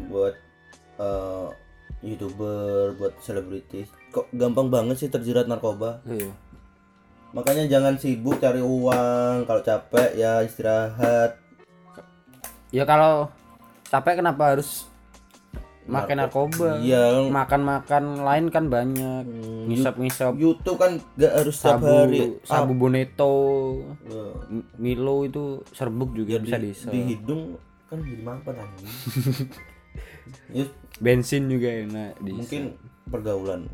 buat 0.05 0.35
eh, 0.97 1.47
youtuber, 2.01 2.95
buat 2.95 3.13
selebritis, 3.19 3.91
kok 4.09 4.31
gampang 4.31 4.67
banget 4.67 4.95
sih 4.97 5.09
terjerat 5.09 5.47
narkoba. 5.47 5.99
Iya. 6.05 6.31
Makanya 7.29 7.69
jangan 7.69 7.93
sibuk 7.95 8.39
cari 8.39 8.57
uang, 8.57 9.45
kalau 9.45 9.61
capek 9.61 10.15
ya 10.15 10.41
istirahat. 10.41 11.37
Ya 12.69 12.85
kalau 12.85 13.33
capek 13.89 14.21
kenapa 14.21 14.53
harus 14.53 14.85
makan 15.89 16.21
narkoba? 16.21 16.77
Iya, 16.77 17.25
Makan-makan 17.27 18.21
lain 18.21 18.45
kan 18.47 18.69
banyak. 18.69 19.25
Hmm, 19.25 19.65
Ngisap-ngisap 19.65 20.37
YouTube 20.37 20.77
kan 20.77 21.01
gak 21.17 21.33
harus 21.33 21.55
sabu 21.57 21.89
hari. 21.89 22.37
sabu 22.45 22.77
boneto, 22.77 23.35
Ya, 24.05 24.21
M- 24.47 24.69
Milo 24.77 25.25
itu 25.25 25.65
serbuk 25.73 26.13
juga 26.13 26.37
bisa 26.37 26.57
di, 26.57 26.69
diisap. 26.69 26.93
di 26.93 26.99
hidung 27.07 27.57
kan 27.89 27.97
jadi 27.99 28.21
mampet 28.21 28.53
anjing. 28.53 28.89
ya, 30.61 30.65
Bensin 31.01 31.49
juga 31.49 31.69
enak 31.73 32.21
di 32.21 32.31
mungkin 32.37 32.77
pergaulan. 33.09 33.65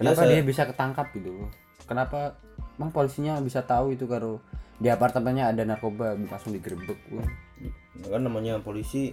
Kenapa 0.00 0.16
Ya, 0.16 0.24
saya- 0.24 0.32
dia 0.32 0.42
bisa 0.42 0.62
ketangkap 0.64 1.12
gitu? 1.12 1.44
Kenapa 1.84 2.40
emang 2.80 2.88
polisinya 2.88 3.36
bisa 3.38 3.60
tahu 3.60 3.92
itu 3.92 4.08
kalau 4.08 4.40
di 4.80 4.88
apartemennya 4.88 5.52
ada 5.52 5.60
narkoba 5.62 6.16
langsung 6.16 6.56
digerebek? 6.56 6.96
Wah. 7.12 7.28
Kan 8.08 8.24
namanya 8.24 8.58
polisi 8.58 9.12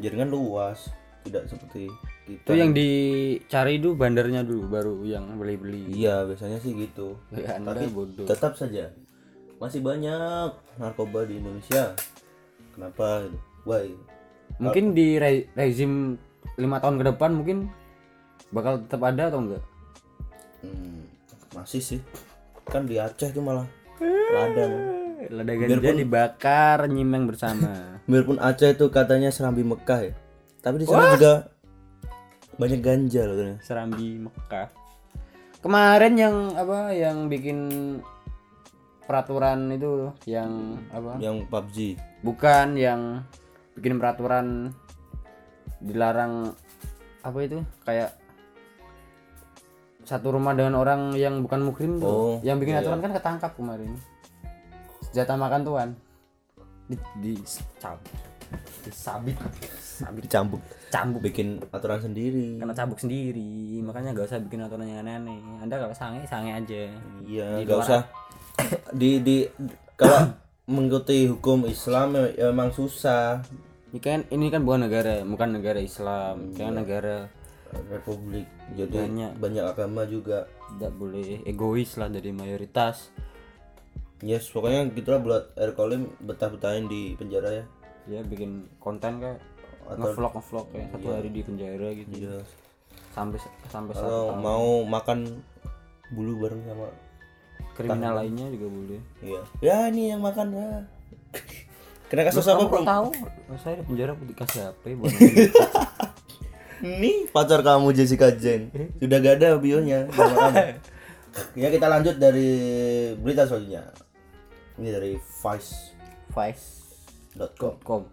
jaringan 0.00 0.32
luas, 0.32 0.90
tidak 1.22 1.46
seperti 1.46 1.86
kita. 2.26 2.48
Itu 2.48 2.52
yang 2.54 2.72
dicari 2.74 3.78
itu 3.78 3.94
bandarnya 3.94 4.42
dulu 4.42 4.62
baru 4.68 4.94
yang 5.06 5.38
beli-beli. 5.38 5.90
Iya, 6.02 6.26
biasanya 6.26 6.58
sih 6.58 6.74
gitu. 6.74 7.18
Ya, 7.34 7.58
Tapi 7.58 7.86
bodoh. 7.90 8.26
tetap 8.26 8.54
saja 8.58 8.90
masih 9.62 9.78
banyak 9.78 10.50
narkoba 10.78 11.22
di 11.22 11.38
Indonesia. 11.38 11.94
Kenapa? 12.74 13.30
Why? 13.62 13.94
Mungkin 14.58 14.90
di 14.90 15.22
re- 15.22 15.46
rezim 15.54 16.18
lima 16.58 16.82
tahun 16.82 16.98
ke 16.98 17.04
depan 17.14 17.30
mungkin 17.30 17.70
bakal 18.50 18.82
tetap 18.82 19.06
ada 19.06 19.30
atau 19.30 19.38
enggak? 19.38 19.62
Hmm, 20.66 21.06
masih 21.54 21.78
sih. 21.78 22.00
Kan 22.66 22.90
di 22.90 22.98
Aceh 22.98 23.30
tuh 23.30 23.42
malah 23.42 23.66
ladang. 24.34 25.01
Lada 25.30 25.52
ganja 25.54 25.90
dibakar 25.94 26.90
nyimeng 26.90 27.30
bersama. 27.30 27.70
Biarpun 28.10 28.42
Aceh 28.42 28.74
itu 28.74 28.90
katanya 28.90 29.30
serambi 29.30 29.62
Mekah 29.62 30.00
ya. 30.10 30.12
Tapi 30.62 30.82
di 30.82 30.86
sana 30.86 31.14
juga 31.14 31.34
banyak 32.58 32.80
ganja 32.82 33.20
loh 33.28 33.34
katanya. 33.38 33.58
Serambi 33.62 34.08
Mekah. 34.26 34.68
Kemarin 35.62 36.14
yang 36.18 36.36
apa 36.58 36.90
yang 36.90 37.30
bikin 37.30 37.58
peraturan 39.06 39.70
itu 39.70 40.10
yang 40.26 40.80
apa? 40.90 41.22
Yang 41.22 41.36
PUBG. 41.46 41.76
Bukan 42.26 42.74
yang 42.74 43.22
bikin 43.78 44.02
peraturan 44.02 44.74
dilarang 45.82 46.54
apa 47.22 47.38
itu 47.42 47.62
kayak 47.86 48.18
satu 50.02 50.34
rumah 50.34 50.54
dengan 50.54 50.78
orang 50.78 51.14
yang 51.14 51.42
bukan 51.46 51.62
mukrim 51.62 52.02
tuh. 52.02 52.10
Oh, 52.10 52.34
yang 52.42 52.58
bikin 52.58 52.74
iya, 52.74 52.82
aturan 52.82 52.98
kan 52.98 53.14
ketangkap 53.14 53.54
kemarin. 53.54 53.94
Senjata 55.12 55.36
makan 55.36 55.60
tuan. 55.62 55.88
Di, 56.88 56.96
di 57.20 57.32
cabut. 57.76 58.10
Disabit. 58.82 59.36
Sabit 59.72 60.24
Dicambuk. 60.24 60.60
cambuk 60.88 61.20
Bikin 61.22 61.56
aturan 61.68 62.00
sendiri. 62.00 62.56
kena 62.56 62.72
cabuk 62.72 62.96
sendiri 62.96 63.80
makanya 63.80 64.12
gak 64.12 64.28
usah 64.28 64.40
bikin 64.40 64.60
aturan 64.60 64.84
yang 64.84 65.00
aneh-aneh 65.00 65.40
anda 65.58 65.76
kalau 65.78 65.92
sange 65.92 66.20
sange 66.26 66.52
aja 66.52 66.84
Iya, 67.22 67.48
Di 67.54 67.64
nggak 67.64 67.78
usah 67.78 68.00
di 69.00 69.10
di 69.20 69.36
kalau 69.94 70.36
mengikuti 70.68 71.24
hukum 71.24 71.64
Islam 71.64 72.12
ya, 72.12 72.24
ya 72.34 72.46
emang 72.48 72.68
susah. 72.70 73.40
ini 73.88 74.00
kan 74.00 74.20
ini 74.28 74.46
kan 74.48 74.60
bukan 74.60 74.84
negara 74.84 75.20
bukan 75.22 75.48
negara 75.54 75.80
Islam 75.80 76.52
Iya. 76.52 76.56
kan 76.58 76.72
negara 76.74 77.16
Republik. 77.88 78.44
Jadi 78.74 79.00
Banyak. 79.00 79.30
banyak 79.38 79.64
agama 79.66 80.04
juga. 80.04 80.44
tidak 80.72 80.92
boleh 80.92 81.40
egois 81.42 81.96
lah 81.96 82.08
dari 82.08 82.28
mayoritas 82.30 83.08
Yes, 84.22 84.46
pokoknya 84.48 84.86
gitulah 84.88 85.18
buat 85.18 85.44
Erick 85.56 85.76
Olim 85.76 86.06
betah-betahin 86.18 86.86
di 86.86 87.12
penjara 87.12 87.50
ya. 87.52 87.64
ya 88.04 88.18
bikin 88.20 88.66
konten 88.78 89.18
kayak 89.18 89.38
Atau- 89.84 90.10
ngevlog 90.10 90.32
ngevlog 90.32 90.66
kayak 90.70 90.86
satu 90.90 91.06
hari 91.08 91.28
di 91.28 91.40
penjara 91.40 91.88
gitu 91.92 92.10
Iya. 92.16 92.38
sampai 93.12 93.38
sampai 93.68 93.92
satu 93.92 94.02
Atau 94.04 94.22
tahun 94.28 94.38
mau 94.40 94.66
makan 94.82 95.18
bulu 96.10 96.32
bareng 96.40 96.62
sama 96.64 96.86
kriminal 97.72 98.14
lainnya 98.16 98.46
juga 98.48 98.66
boleh 98.68 99.00
Iya. 99.20 99.42
Ya 99.60 99.76
ini 99.86 100.10
yang 100.10 100.18
makan 100.18 100.50
ya. 100.50 100.70
Kena 102.10 102.26
kasus 102.26 102.42
apa, 102.44 102.62
Bro? 102.62 102.82
tahu 102.82 103.08
saya 103.56 103.74
di 103.74 103.84
penjara 103.84 104.12
dikasih 104.14 104.60
HP 104.68 104.82
buat 104.94 105.12
Nih 106.82 107.30
pacar 107.30 107.62
kamu 107.62 107.90
Jessica 107.92 108.30
Jen. 108.32 108.70
Sudah 108.98 109.18
gak 109.18 109.38
ada 109.38 109.54
bionya. 109.56 110.06
Ya 111.56 111.70
kita 111.70 111.88
lanjut 111.88 112.18
dari 112.18 112.50
berita 113.16 113.48
selanjutnya. 113.48 113.88
Ini 114.80 114.88
dari 114.88 115.12
vice.com. 115.18 116.00
Vice. 116.32 116.66
Com. 117.84 118.08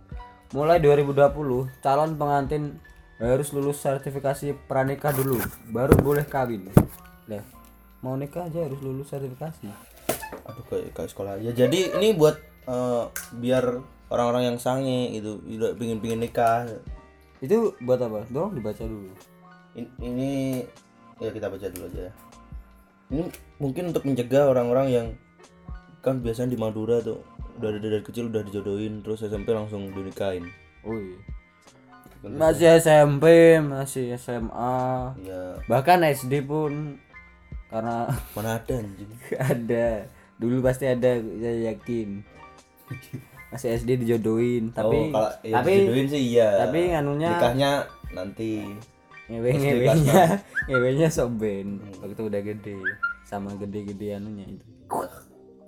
Mulai 0.55 0.79
2020, 0.79 1.83
calon 1.83 2.15
pengantin 2.15 2.79
harus 3.19 3.51
lulus 3.51 3.83
sertifikasi 3.83 4.55
pranikah 4.63 5.11
dulu 5.11 5.35
baru 5.75 5.91
boleh 5.99 6.23
kawin. 6.23 6.71
Lah 7.27 7.43
mau 7.99 8.15
nikah 8.15 8.47
aja 8.47 8.63
harus 8.63 8.79
lulus 8.79 9.11
sertifikasi. 9.11 9.67
Aduh 10.47 10.63
kayak 10.71 10.95
kayak 10.95 11.09
sekolah 11.11 11.35
aja. 11.35 11.51
Jadi 11.51 11.99
ini 11.99 12.15
buat 12.15 12.39
eh, 12.67 13.05
biar 13.35 13.83
orang-orang 14.07 14.55
yang 14.55 14.57
sange 14.57 15.11
gitu 15.19 15.43
udah 15.43 15.75
pingin 15.75 15.99
pingin 15.99 16.23
nikah. 16.23 16.63
Itu 17.43 17.75
buat 17.83 17.99
apa? 17.99 18.23
Tolong 18.31 18.55
dibaca 18.55 18.83
dulu. 18.83 19.11
In- 19.75 19.95
ini 19.99 20.63
ya 21.19 21.29
kita 21.35 21.51
baca 21.51 21.67
dulu 21.67 21.85
aja 21.91 22.01
ya. 22.09 22.13
ini 23.09 23.25
mungkin 23.57 23.89
untuk 23.91 24.05
mencegah 24.05 24.47
orang-orang 24.47 24.87
yang 24.87 25.07
kan 25.99 26.23
biasanya 26.23 26.55
di 26.55 26.59
Madura 26.59 27.03
tuh 27.03 27.19
udah 27.59 27.69
dari, 27.75 27.79
dari 27.99 28.03
kecil 28.03 28.31
udah 28.31 28.41
dijodohin 28.43 29.03
terus 29.03 29.23
SMP 29.23 29.51
langsung 29.51 29.91
dinikahin. 29.91 30.47
Oh 30.87 30.95
iya 30.95 31.19
masih 32.19 32.67
SMP 32.83 33.55
masih 33.63 34.19
SMA 34.19 34.83
ya 35.23 35.55
bahkan 35.71 36.03
SD 36.03 36.43
pun 36.43 36.99
karena 37.71 38.11
mana 38.35 38.59
ada 38.59 38.75
anjing? 38.75 39.11
Ada. 39.39 40.09
Dulu 40.39 40.63
pasti 40.63 40.87
ada 40.87 41.19
saya 41.19 41.71
yakin. 41.71 42.23
Masih 43.55 43.67
SD 43.79 44.03
dijodohin 44.03 44.75
tapi 44.75 45.09
oh, 45.09 45.15
kalau 45.15 45.31
ya 45.47 45.55
tapi 45.63 45.71
dijodohin 45.79 46.07
sih 46.11 46.21
iya. 46.35 46.49
tapi 46.59 46.91
nganunya 46.91 47.29
nikahnya 47.39 47.71
nanti. 48.11 48.67
Ngewe 49.29 49.49
ngewenya 49.61 50.41
ngewenya 50.65 51.07
soben 51.13 51.77
waktu 52.01 52.17
udah 52.17 52.41
gede 52.41 52.81
sama 53.29 53.53
gede-gede 53.61 54.17
anunya 54.17 54.57
itu 54.57 54.65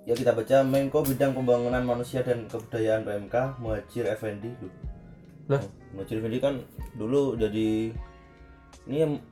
ya 0.02 0.14
kita 0.18 0.34
baca 0.34 0.66
Menko 0.66 1.06
Bidang 1.06 1.32
Pembangunan 1.34 1.82
Manusia 1.86 2.26
dan 2.26 2.50
Kebudayaan 2.50 3.06
PMK 3.06 3.62
Muhajir 3.62 4.10
Effendi. 4.10 4.50
Loh, 4.58 4.70
lah. 5.58 5.62
Muhajir 5.94 6.18
Effendi 6.18 6.38
kan 6.42 6.58
dulu 6.98 7.38
jadi 7.38 7.94
ini 8.90 8.96
yang 8.98 9.22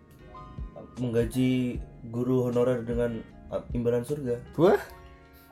menggaji 1.02 1.80
guru 2.12 2.50
honorer 2.50 2.86
dengan 2.86 3.18
uh, 3.50 3.62
imbalan 3.74 4.06
surga. 4.06 4.38
Wah. 4.58 4.80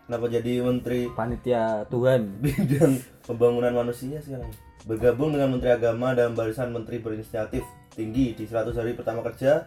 Kenapa 0.08 0.24
jadi 0.32 0.64
menteri 0.64 1.10
panitia 1.12 1.84
Tuhan. 1.90 2.38
Bidang 2.44 3.02
pembangunan 3.26 3.74
manusia 3.74 4.22
sekarang? 4.22 4.48
Bergabung 4.86 5.34
dengan 5.34 5.58
menteri 5.58 5.74
agama 5.74 6.14
dalam 6.14 6.38
barisan 6.38 6.70
menteri 6.70 7.02
berinisiatif 7.02 7.66
tinggi 7.92 8.38
di 8.38 8.46
100 8.46 8.70
hari 8.78 8.94
pertama 8.94 9.26
kerja 9.26 9.66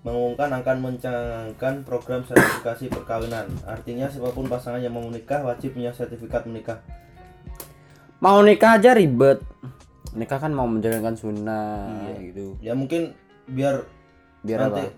mengumumkan 0.00 0.48
akan 0.48 0.76
mencangkan 0.80 1.74
program 1.84 2.24
sertifikasi 2.24 2.88
perkawinan. 2.88 3.52
Artinya 3.68 4.08
siapa 4.08 4.32
pun 4.32 4.48
pasangan 4.48 4.80
yang 4.80 4.96
mau 4.96 5.04
menikah 5.04 5.44
wajib 5.44 5.76
punya 5.76 5.92
sertifikat 5.92 6.48
menikah. 6.48 6.80
Mau 8.20 8.40
nikah 8.40 8.80
aja 8.80 8.96
ribet. 8.96 9.44
Nikah 10.16 10.40
kan 10.40 10.52
mau 10.56 10.64
menjalankan 10.64 11.16
sunnah 11.16 12.16
gitu. 12.20 12.56
Ya 12.64 12.72
mungkin 12.72 13.12
biar 13.44 13.84
biar 14.40 14.58
nanti 14.68 14.88
apa? 14.88 14.96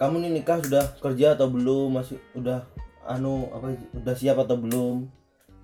kamu 0.00 0.14
nih 0.24 0.30
nikah 0.40 0.58
sudah 0.64 0.84
kerja 0.98 1.36
atau 1.36 1.52
belum? 1.52 2.00
Masih 2.00 2.16
udah 2.32 2.64
anu 3.04 3.52
apa 3.52 3.76
udah 4.00 4.14
siap 4.16 4.40
atau 4.40 4.56
belum? 4.56 5.08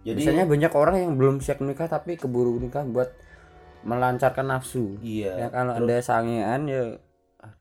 Jadi 0.05 0.23
biasanya 0.23 0.45
banyak 0.45 0.73
orang 0.77 0.97
yang 1.03 1.13
belum 1.17 1.41
siap 1.41 1.65
nikah 1.65 1.89
tapi 1.89 2.21
keburu 2.21 2.61
nikah 2.61 2.85
buat 2.85 3.17
melancarkan 3.83 4.47
nafsu. 4.53 5.01
Iya 5.01 5.41
ya 5.41 5.49
kalau 5.49 5.73
anda 5.73 5.99
sangean 6.05 6.69
ya 6.69 7.01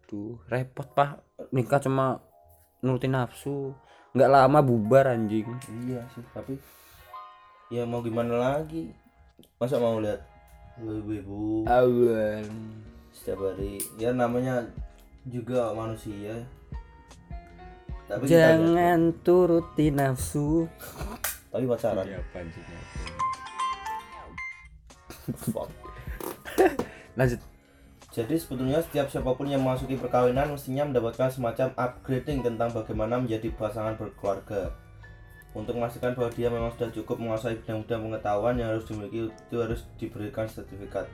aduh 0.05 0.38
repot 0.45 0.85
pak. 0.93 1.25
Nikah 1.50 1.81
cuma 1.81 2.21
nurutin 2.85 3.17
nafsu. 3.17 3.74
Nggak 4.13 4.29
lama 4.29 4.62
bubar 4.62 5.09
anjing. 5.09 5.50
Iya 5.89 6.05
sih 6.13 6.21
tapi 6.29 6.62
ya 7.74 7.89
mau 7.89 8.05
gimana 8.05 8.38
lagi? 8.38 8.93
Masa 9.57 9.81
mau 9.81 9.97
lihat 9.97 10.21
ibu-ibu? 10.77 11.65
Awal 11.65 12.45
setiap 13.09 13.50
hari. 13.50 13.81
Ya 13.97 14.13
namanya 14.13 14.69
juga 15.25 15.74
manusia. 15.74 16.45
Tapi 18.05 18.29
jangan 18.29 19.09
turuti 19.25 19.89
nafsu. 19.89 20.69
Tapi 21.50 21.65
pacaran. 21.65 22.05
Fuck. 25.50 25.74
lanjut 27.17 27.41
Jadi 28.15 28.39
sebetulnya 28.39 28.80
setiap 28.80 29.12
siapa 29.12 29.36
pun 29.36 29.43
yang 29.51 29.60
memasuki 29.60 29.99
perkawinan 29.99 30.56
mestinya 30.56 30.88
mendapatkan 30.88 31.28
semacam 31.28 31.75
upgrading 31.75 32.47
tentang 32.47 32.71
bagaimana 32.71 33.19
menjadi 33.19 33.51
pasangan 33.60 33.99
berkeluarga. 33.99 34.71
Untuk 35.51 35.75
memastikan 35.75 36.15
bahwa 36.15 36.32
dia 36.32 36.47
memang 36.47 36.71
sudah 36.80 36.91
cukup 36.95 37.19
menguasai 37.19 37.60
bidang-bidang 37.60 38.08
pengetahuan 38.08 38.56
yang 38.56 38.71
harus 38.71 38.88
dimiliki 38.88 39.28
itu 39.28 39.56
harus 39.60 39.84
diberikan 39.99 40.47
sertifikat. 40.47 41.08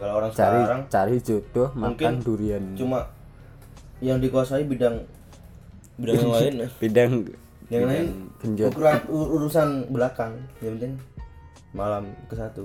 Kalau 0.00 0.14
orang 0.16 0.30
cari 0.32 0.60
sekarang 0.62 0.82
cari 0.88 1.16
jodoh 1.20 1.68
makan 1.76 2.14
durian 2.22 2.62
cuma 2.78 3.10
yang 4.00 4.22
dikuasai 4.22 4.64
bidang 4.64 5.02
bidang 6.00 6.16
yang 6.16 6.30
lain 6.32 6.54
bidang 6.82 7.10
yang 7.68 7.84
lain 7.84 8.06
genjot 8.40 8.72
ukuran 8.72 8.98
ur- 9.12 9.30
urusan 9.36 9.68
belakang 9.92 10.40
yang 10.64 10.78
penting 10.78 10.94
malam 11.76 12.08
ke 12.30 12.34
satu 12.38 12.64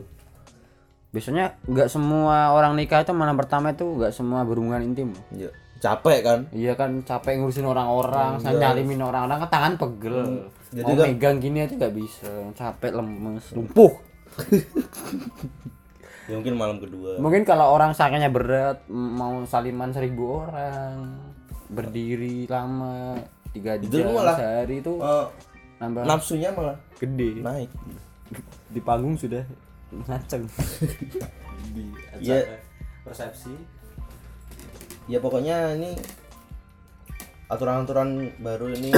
biasanya 1.15 1.55
nggak 1.63 1.87
semua 1.87 2.51
orang 2.51 2.75
nikah 2.75 2.99
itu 2.99 3.09
malam 3.09 3.33
pertama 3.33 3.71
itu 3.71 3.87
nggak 3.87 4.11
semua 4.11 4.43
berhubungan 4.43 4.83
intim. 4.83 5.15
Ya 5.31 5.47
capek 5.77 6.19
kan? 6.21 6.39
Iya 6.51 6.73
kan 6.73 6.99
capek 7.01 7.37
ngurusin 7.37 7.63
orang-orang 7.63 8.35
saya 8.37 8.59
nyalimin 8.59 8.99
orang-orang 8.99 9.39
kan 9.39 9.49
tangan 9.49 9.73
pegel. 9.77 10.51
Jadi 10.69 10.83
mau 10.83 10.97
kan- 10.97 11.07
megang 11.07 11.37
gini 11.39 11.57
aja 11.61 11.73
nggak 11.73 11.95
bisa 11.95 12.27
capek 12.51 12.91
lemes. 12.93 13.45
Lumpuh. 13.51 13.93
Ya 16.25 16.33
mungkin 16.35 16.57
malam 16.57 16.81
kedua. 16.81 17.21
Mungkin 17.21 17.45
kalau 17.45 17.69
orang 17.69 17.93
sakitnya 17.93 18.27
berat 18.27 18.81
mau 18.89 19.45
saliman 19.45 19.93
seribu 19.93 20.41
orang 20.41 21.21
berdiri 21.67 22.49
lama 22.49 23.13
tiga 23.53 23.77
Itu 23.77 24.01
jam 24.01 24.09
malah- 24.11 24.33
sehari 24.33 24.81
itu 24.81 24.97
Eh, 24.97 25.25
nambah 25.77 26.01
nafsunya 26.01 26.49
malah 26.49 26.81
gede. 26.97 27.45
naik. 27.45 27.69
Di 28.67 28.81
panggung 28.81 29.13
sudah 29.15 29.45
ngaceng 29.93 30.45
di 31.73 31.83
Iya. 32.19 32.59
persepsi. 33.03 33.53
Ya 35.05 35.21
pokoknya 35.21 35.77
ini 35.77 35.93
aturan-aturan 37.45 38.33
baru 38.41 38.73
ini 38.73 38.89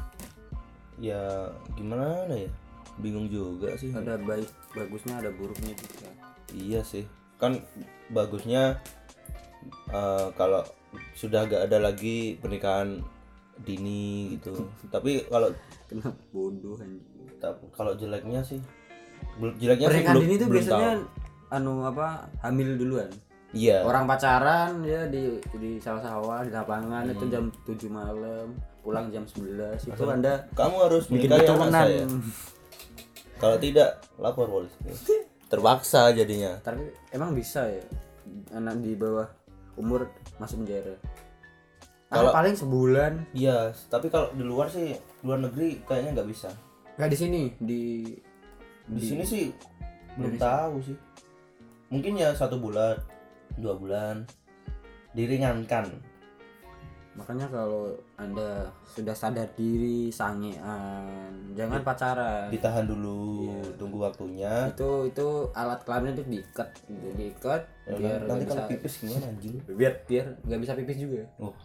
ya 1.12 1.52
gimana 1.76 2.24
ya? 2.32 2.48
Bingung 2.96 3.28
juga 3.28 3.76
sih. 3.76 3.92
Ada 3.92 4.16
baik 4.16 4.48
bagusnya 4.72 5.20
ada 5.20 5.28
buruknya 5.28 5.76
juga. 5.76 6.08
Iya 6.56 6.80
sih. 6.80 7.04
Kan 7.36 7.60
bagusnya 8.08 8.80
eh, 9.92 10.26
kalau 10.40 10.64
sudah 11.12 11.44
gak 11.44 11.68
ada 11.68 11.76
lagi 11.82 12.40
pernikahan 12.40 13.04
dini 13.60 14.36
gitu. 14.40 14.72
Tapi 14.88 15.28
kalau 15.28 15.52
kena 15.86 16.08
bodoh 16.32 16.80
kalau 17.76 17.92
jeleknya 17.94 18.40
sih 18.40 18.58
jeleknya 19.56 19.86
pernikahan 19.88 20.16
dini 20.18 20.34
itu 20.34 20.46
belum 20.46 20.56
biasanya 20.58 20.90
tahu. 20.92 21.54
anu 21.54 21.72
apa 21.84 22.06
hamil 22.40 22.68
duluan. 22.76 23.10
Iya. 23.52 23.86
Orang 23.86 24.04
pacaran 24.04 24.82
ya 24.82 25.06
di 25.06 25.38
di 25.56 25.78
sawah-sawah 25.78 26.44
di 26.44 26.50
lapangan 26.50 27.08
itu 27.08 27.24
jam 27.28 27.48
7 27.64 27.88
malam 27.88 28.52
pulang 28.82 29.08
jam 29.08 29.24
11 29.24 29.88
itu 29.88 30.04
anda 30.06 30.46
kamu 30.54 30.76
harus 30.78 31.04
bikin 31.08 31.30
anak 31.32 31.42
keturunan. 31.42 31.72
saya 31.72 32.04
kalau 33.36 33.56
tidak 33.58 33.88
lapor 34.16 34.46
polisi 34.48 34.76
terpaksa 35.50 36.10
jadinya. 36.10 36.58
Tapi 36.60 36.84
emang 37.12 37.32
bisa 37.32 37.64
ya 37.66 37.84
anak 38.52 38.82
di 38.82 38.98
bawah 38.98 39.26
umur 39.76 40.10
masuk 40.36 40.64
penjara. 40.64 40.96
Kalau- 42.06 42.30
kalau 42.30 42.30
paling 42.32 42.54
sebulan. 42.54 43.12
Iya, 43.30 43.74
tapi 43.90 44.06
kalau 44.08 44.30
di 44.30 44.42
luar 44.42 44.70
sih, 44.70 44.94
luar 45.22 45.42
negeri 45.42 45.82
kayaknya 45.82 46.16
nggak 46.16 46.30
bisa. 46.30 46.50
nggak 46.96 47.10
di 47.12 47.18
sini 47.18 47.42
di 47.60 47.82
Di, 48.86 49.02
sini 49.02 49.22
sih 49.22 49.46
belum 50.14 50.36
tahu 50.36 50.78
sih. 50.80 50.96
Mungkin 51.88 52.14
ya 52.14 52.30
satu 52.30 52.56
bulan, 52.56 52.94
dua 53.54 53.74
bulan, 53.74 54.22
diringankan. 55.12 56.16
makanya 57.16 57.48
kalau 57.48 57.96
anda 58.14 58.68
sudah 58.84 59.16
sadar 59.16 59.48
diri 59.56 60.12
sangean 60.12 61.32
jangan 61.56 61.80
pacaran 61.80 62.52
Ditahan 62.52 62.84
dulu, 62.84 63.56
tunggu 63.80 64.04
waktunya. 64.04 64.68
itu 64.68 65.08
itu 65.08 65.24
alat 65.56 65.80
kelamin 65.80 66.12
itu 66.12 66.24
diikat 66.28 66.68
gitu 66.84 67.08
diikat 67.16 67.64
Ya, 67.88 67.96
biar 67.96 68.20
nanti 68.20 68.44
kalau 68.44 68.60
bisa 68.60 68.68
pipis 68.68 68.94
gimana 69.00 69.24
anjing? 69.32 69.56
biar 69.64 69.92
biar 70.04 70.26
nggak 70.44 70.60
bisa 70.60 70.72
pipis 70.76 70.96
juga 71.00 71.24
Oh. 71.40 71.56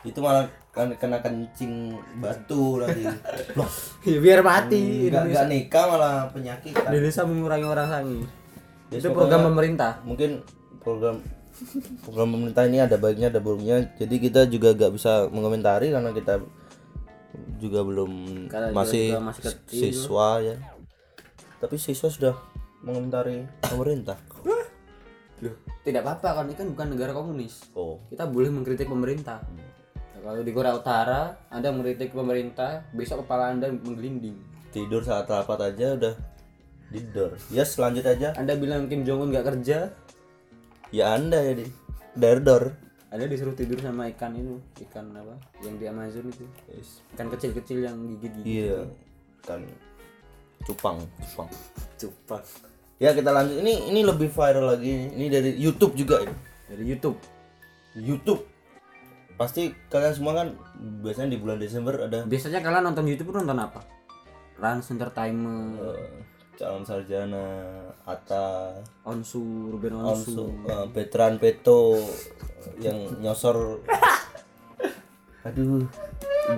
Itu 0.00 0.24
malah 0.24 0.48
kan 0.70 0.94
kena 0.96 1.18
kencing 1.20 1.98
batu 2.22 2.78
lagi. 2.78 3.04
Loh, 3.58 3.70
ya, 4.06 4.18
biar 4.22 4.40
mati 4.40 5.10
nggak 5.10 5.26
Indonesia 5.26 5.34
nggak 5.34 5.46
nikah 5.50 5.84
malah 5.90 6.14
penyakit. 6.30 6.72
kan. 6.72 6.88
Indonesia 6.94 7.22
mengurangi 7.26 7.66
orang 7.66 7.88
sangi 7.90 8.20
Ya, 8.90 8.98
itu 8.98 9.14
program 9.14 9.46
pemerintah 9.46 10.02
mungkin 10.02 10.42
program 10.82 11.22
program 12.02 12.34
pemerintah 12.34 12.66
ini 12.66 12.82
ada 12.82 12.98
baiknya 12.98 13.30
ada 13.30 13.38
buruknya 13.38 13.86
jadi 13.94 14.14
kita 14.18 14.40
juga 14.50 14.74
gak 14.74 14.90
bisa 14.90 15.30
mengomentari 15.30 15.94
karena 15.94 16.10
kita 16.10 16.42
juga 17.62 17.86
belum 17.86 18.10
Karena 18.50 18.74
masih, 18.74 19.14
juga 19.14 19.22
masih 19.30 19.42
kecil. 19.46 19.80
siswa 19.94 20.42
ya 20.42 20.58
tapi 21.62 21.78
siswa 21.78 22.10
sudah 22.10 22.34
mengomentari 22.82 23.46
pemerintah 23.62 24.18
Loh, 25.40 25.54
tidak 25.86 26.02
apa-apa 26.04 26.42
kan 26.42 26.44
ini 26.50 26.54
kan 26.58 26.68
bukan 26.68 26.86
negara 26.92 27.16
komunis. 27.16 27.64
Oh. 27.72 27.96
Kita 28.12 28.28
boleh 28.28 28.52
mengkritik 28.52 28.84
pemerintah. 28.84 29.40
Kalau 30.20 30.44
di 30.44 30.52
Korea 30.52 30.76
Utara, 30.76 31.40
Anda 31.48 31.72
mengkritik 31.72 32.12
pemerintah, 32.12 32.84
besok 32.92 33.24
kepala 33.24 33.56
Anda 33.56 33.72
menggelinding. 33.72 34.36
Tidur 34.70 35.00
saat 35.00 35.26
rapat 35.26 35.72
aja 35.72 35.96
udah 35.96 36.14
didor. 36.92 37.40
Ya 37.48 37.64
selanjut 37.64 38.04
aja. 38.04 38.36
Anda 38.36 38.54
bilang 38.54 38.86
Kim 38.86 39.02
Jong 39.08 39.26
Un 39.26 39.28
nggak 39.32 39.46
kerja, 39.48 39.90
Ya 40.90 41.14
Anda 41.14 41.38
ya 41.38 41.52
di 41.54 41.66
dardor. 42.18 42.74
Anda 43.10 43.26
disuruh 43.26 43.54
tidur 43.54 43.78
sama 43.78 44.10
ikan 44.14 44.34
itu, 44.34 44.58
ikan 44.86 45.10
apa? 45.14 45.38
Yang 45.62 45.74
di 45.78 45.84
Amazon 45.86 46.26
itu. 46.30 46.46
Yes. 46.70 47.02
Ikan 47.14 47.26
kecil-kecil 47.30 47.78
yang 47.86 47.96
gigit-gigit. 48.06 48.46
Iya. 48.46 48.80
Kan 49.46 49.66
cupang, 50.66 50.98
cupang. 51.22 51.48
Cepat. 51.98 52.42
Ya 52.98 53.14
kita 53.14 53.30
lanjut. 53.30 53.62
Ini 53.62 53.90
ini 53.90 54.00
lebih 54.02 54.30
viral 54.30 54.76
lagi. 54.76 55.14
Ini 55.14 55.26
dari 55.30 55.50
YouTube 55.58 55.94
juga 55.94 56.22
ini. 56.22 56.34
Dari 56.70 56.84
YouTube. 56.86 57.18
YouTube. 57.98 58.42
Pasti 59.40 59.72
kalian 59.88 60.12
semua 60.12 60.36
kan 60.36 60.52
biasanya 61.00 61.32
di 61.32 61.40
bulan 61.40 61.56
Desember 61.56 61.96
ada 61.96 62.28
Biasanya 62.28 62.60
kalian 62.60 62.92
nonton 62.92 63.08
YouTube 63.08 63.32
nonton 63.32 63.56
apa? 63.56 63.80
Rans 64.60 64.92
Entertainment, 64.92 65.80
eh, 65.80 66.20
calon 66.60 66.84
sarjana, 66.84 67.72
Atta, 68.04 68.76
Onsu, 69.08 69.72
Ruben 69.72 69.96
Onsu. 69.96 70.12
Onsu, 70.12 70.44
eh, 70.68 70.86
Betran 70.92 71.40
Peto 71.40 71.96
eh, 71.96 72.84
yang 72.84 73.08
nyosor. 73.24 73.80
Aduh. 75.48 75.88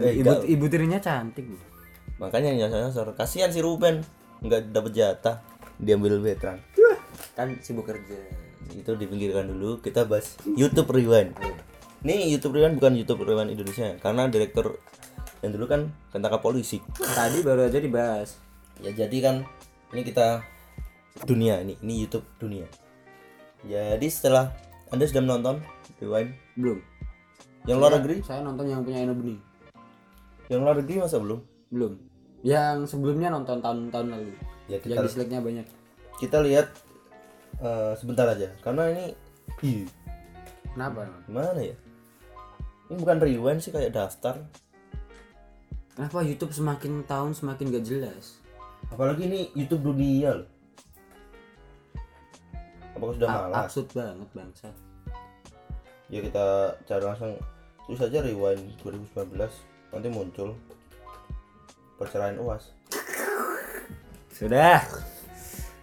Eh, 0.02 0.18
Ibu, 0.18 0.26
gak- 0.26 0.50
ibu 0.50 0.64
tirinya 0.66 0.98
cantik. 0.98 1.46
Makanya 2.18 2.66
nyosor 2.66 2.82
nyosor. 2.82 3.06
Kasihan 3.14 3.54
si 3.54 3.62
Ruben 3.62 4.02
nggak 4.42 4.74
dapet 4.74 4.90
jatah 4.98 5.38
diambil 5.78 6.18
Betran. 6.18 6.58
Kan 7.38 7.54
sibuk 7.62 7.86
kerja. 7.86 8.18
Itu 8.74 8.98
dipinggirkan 8.98 9.46
dulu. 9.46 9.78
Kita 9.78 10.02
bahas 10.02 10.34
YouTube 10.58 10.90
Rewind. 10.90 11.38
Ini 12.02 12.34
YouTube 12.34 12.58
Rewind 12.58 12.82
bukan 12.82 12.98
YouTube 12.98 13.22
Rewind 13.22 13.54
Indonesia 13.54 13.94
karena 14.02 14.26
direktur 14.26 14.74
yang 15.38 15.54
dulu 15.54 15.66
kan 15.70 15.80
tentara 16.10 16.42
polisi. 16.42 16.82
Tadi 16.98 17.46
baru 17.46 17.70
aja 17.70 17.78
dibahas. 17.78 18.38
Ya 18.82 18.90
jadi 18.90 19.16
kan 19.22 19.46
ini 19.94 20.02
kita 20.02 20.42
dunia 21.22 21.62
ini 21.62 21.78
ini 21.78 22.02
YouTube 22.02 22.26
dunia. 22.42 22.66
Jadi 23.62 24.06
setelah 24.10 24.50
Anda 24.90 25.06
sudah 25.06 25.22
menonton 25.22 25.56
Rewind 26.02 26.34
Belum. 26.58 26.78
yang 27.62 27.78
luar 27.78 27.94
negeri, 28.02 28.26
Saya 28.26 28.42
nonton 28.42 28.66
yang 28.66 28.82
punya 28.82 29.06
Eno 29.06 29.14
Bening. 29.14 29.38
yang 30.50 30.66
luar 30.66 30.74
negeri 30.82 30.98
masa 30.98 31.22
belum? 31.22 31.38
Belum. 31.70 31.94
Yang 32.42 32.90
sebelumnya 32.90 33.30
nonton 33.30 33.62
tahun-tahun 33.62 34.06
lalu. 34.10 34.34
Ya 34.66 34.76
Yang 34.76 34.82
kita 34.82 35.00
dislike-nya 35.06 35.40
banyak. 35.40 35.66
kita 36.18 36.42
lihat 36.42 36.66
eh, 37.62 37.94
sebentar 37.94 38.26
aja 38.26 38.50
karena 38.66 38.90
ini 38.90 39.14
ih, 39.62 39.86
Kenapa? 40.74 41.06
gimana 41.30 41.62
ya? 41.62 41.76
Ini 42.92 43.00
bukan 43.00 43.24
rewind 43.24 43.64
sih 43.64 43.72
kayak 43.72 43.96
daftar. 43.96 44.36
Kenapa 45.96 46.20
YouTube 46.20 46.52
semakin 46.52 47.08
tahun 47.08 47.32
semakin 47.32 47.72
gak 47.72 47.88
jelas? 47.88 48.36
Apalagi 48.92 49.24
ini 49.32 49.48
YouTube 49.56 49.96
dunia 49.96 50.44
loh. 50.44 50.48
Apakah 52.92 53.16
sudah 53.16 53.28
malas? 53.32 53.56
Absurd 53.64 53.88
banget 53.96 54.28
bangsa. 54.36 54.68
Ya 56.12 56.20
kita 56.20 56.76
cari 56.84 57.00
langsung 57.08 57.32
tulis 57.88 57.96
saja 57.96 58.20
rewind 58.20 58.76
2019 58.84 59.40
nanti 59.88 60.08
muncul 60.12 60.52
perceraian 61.96 62.36
UAS. 62.44 62.76
Sudah. 64.36 64.84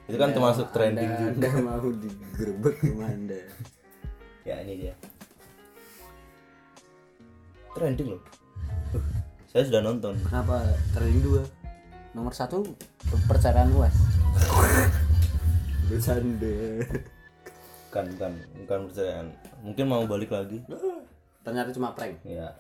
Itu 0.05 0.17
kan 0.21 0.29
termasuk 0.29 0.69
trending 0.69 1.09
anda, 1.09 1.25
juga. 1.33 1.57
Anda 1.57 1.65
mau 1.65 1.89
digerebek 1.89 2.75
rumah 2.85 3.09
Anda. 3.09 3.41
Ya 4.45 4.65
ini 4.65 4.81
dia. 4.81 4.93
Trending 7.79 8.11
loh. 8.11 8.21
Uh, 8.91 9.03
saya 9.47 9.63
sudah 9.63 9.79
nonton. 9.79 10.11
Kenapa 10.27 10.67
trending 10.91 11.23
dua? 11.23 11.47
Nomor 12.11 12.35
satu 12.35 12.67
perceraian 13.23 13.71
luas. 13.71 13.95
Bercanda. 15.87 16.83
Bukan 17.87 18.05
bukan 18.19 18.31
bukan 18.67 18.79
perceraian. 18.91 19.27
Mungkin 19.63 19.85
mau 19.87 20.03
balik 20.03 20.35
lagi. 20.35 20.59
Ternyata 21.39 21.71
cuma 21.71 21.95
prank. 21.95 22.19
Ya. 22.27 22.51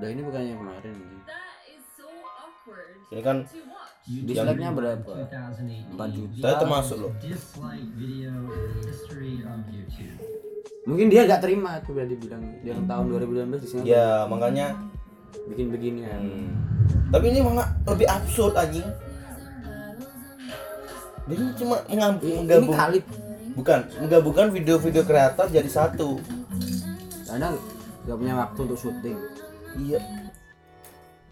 Udah 0.00 0.08
ini 0.08 0.20
bukannya 0.24 0.56
yang 0.56 0.60
kemarin. 0.64 0.96
Ini 3.12 3.20
kan. 3.20 3.44
Dislike-nya 4.06 4.70
berapa? 4.72 5.12
2008. 5.28 5.98
4 6.00 6.16
juta. 6.16 6.42
saya 6.46 6.56
termasuk 6.62 6.96
loh. 6.96 7.12
Mungkin 10.82 11.06
dia 11.06 11.24
gak 11.24 11.40
terima 11.40 11.78
tuh 11.80 11.92
berarti 11.92 12.14
bilang 12.14 12.42
yang 12.60 12.86
tahun 12.86 13.04
2019 13.12 13.58
di 13.58 13.68
sini 13.68 13.82
Ya 13.84 14.22
makanya. 14.24 14.78
bikin 15.46 15.68
beginian. 15.68 16.20
hmm. 16.20 16.48
Tapi 17.08 17.24
ini 17.28 17.38
malah 17.40 17.66
lebih 17.84 18.06
absurd 18.06 18.54
anjing. 18.54 18.86
Dia 21.24 21.34
ini 21.34 21.50
cuma 21.54 21.76
mengam- 21.84 22.18
Ini 22.18 22.34
menggabung. 22.40 22.70
kali 22.72 22.98
Bukan 23.52 23.80
menggabungkan 23.98 24.46
video-video 24.50 25.02
kreator 25.02 25.46
jadi 25.48 25.66
satu. 25.66 26.20
karena 27.26 27.50
gak 28.04 28.16
punya 28.16 28.34
waktu 28.36 28.58
untuk 28.62 28.78
syuting. 28.78 29.18
Iya. 29.76 29.98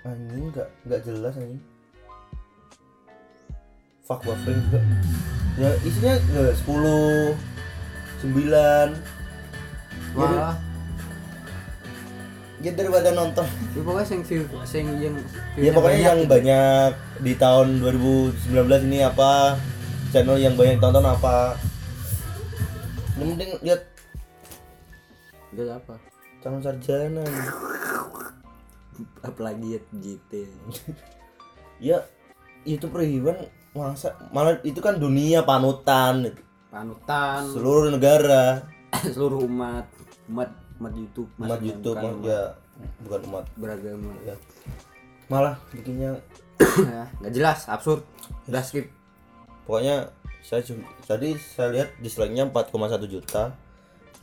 Anjing 0.02 0.50
nggak 0.50 0.68
nggak 0.84 1.00
jelas 1.00 1.34
anjing. 1.34 1.62
Fuck 4.02 4.20
buffering 4.20 4.60
juga. 4.62 4.80
Ya 5.56 5.70
isinya 5.80 6.14
nggak 6.18 6.54
10 6.58 7.38
9 10.14 10.18
Wah, 10.20 10.54
Ya 12.58 12.72
daripada 12.72 13.12
nonton. 13.12 13.44
ya 13.76 13.80
pokoknya 13.82 14.06
sing 14.06 14.20
view 14.22 14.40
sing 14.64 14.86
yang 14.96 15.12
Ya 15.54 15.68
pokoknya 15.68 15.76
banyak 15.76 16.00
yang 16.00 16.18
gitu. 16.18 16.32
banyak 16.32 16.90
di 17.20 17.32
tahun 17.34 17.68
2019 17.82 18.88
ini 18.88 18.98
apa 19.02 19.60
channel 20.08 20.38
yang 20.38 20.56
banyak 20.56 20.78
tonton 20.78 21.04
apa. 21.04 21.58
Yang 23.14 23.28
penting 23.30 23.50
lihat 23.60 23.80
Udah 25.52 25.76
apa? 25.76 25.94
calon 26.40 26.60
sarjana. 26.60 27.24
Apalagi 29.20 29.66
ya 29.74 29.80
GT. 29.92 30.32
Ya 31.78 31.98
YouTube 32.62 32.96
Rewind 32.96 33.44
masa 33.72 34.14
malah 34.30 34.56
itu 34.62 34.78
kan 34.78 34.96
dunia 34.96 35.42
panutan 35.42 36.30
Panutan 36.70 37.42
seluruh 37.50 37.90
negara 37.90 38.62
seluruh 39.14 39.44
umat 39.44 39.84
umat 40.30 40.50
umat 40.80 40.92
YouTube 40.96 41.30
umat 41.38 41.60
YouTube 41.60 41.96
bukan 41.96 42.04
mah- 42.04 42.16
umat 42.16 42.26
ya 42.26 42.42
bukan 43.06 43.20
umat 43.30 43.44
beragama. 43.54 44.10
ya. 44.26 44.36
Malah 45.30 45.56
bikinnya 45.70 46.10
ya 46.90 47.02
nggak 47.22 47.32
jelas 47.34 47.66
absurd. 47.70 48.02
Udah 48.50 48.62
skip. 48.62 48.90
Pokoknya 49.64 50.10
saya 50.44 50.60
tadi 51.08 51.38
saya 51.40 51.72
lihat 51.72 51.88
dislike-nya 52.04 52.50
4,1 52.52 53.00
juta 53.08 53.54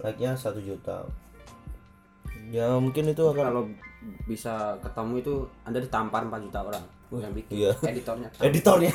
like-nya 0.01 0.37
1 0.37 0.57
juta. 0.61 1.05
Ya 2.51 2.75
mungkin 2.77 3.07
itu 3.07 3.23
akan 3.23 3.45
kalau 3.47 3.63
bisa 4.25 4.75
ketemu 4.81 5.13
itu 5.21 5.33
anda 5.63 5.79
ditampar 5.79 6.25
4 6.27 6.45
juta 6.49 6.59
orang 6.65 6.83
yang 7.11 7.33
bikin 7.35 7.53
iya. 7.55 7.71
editornya. 7.83 8.29
Editornya? 8.47 8.91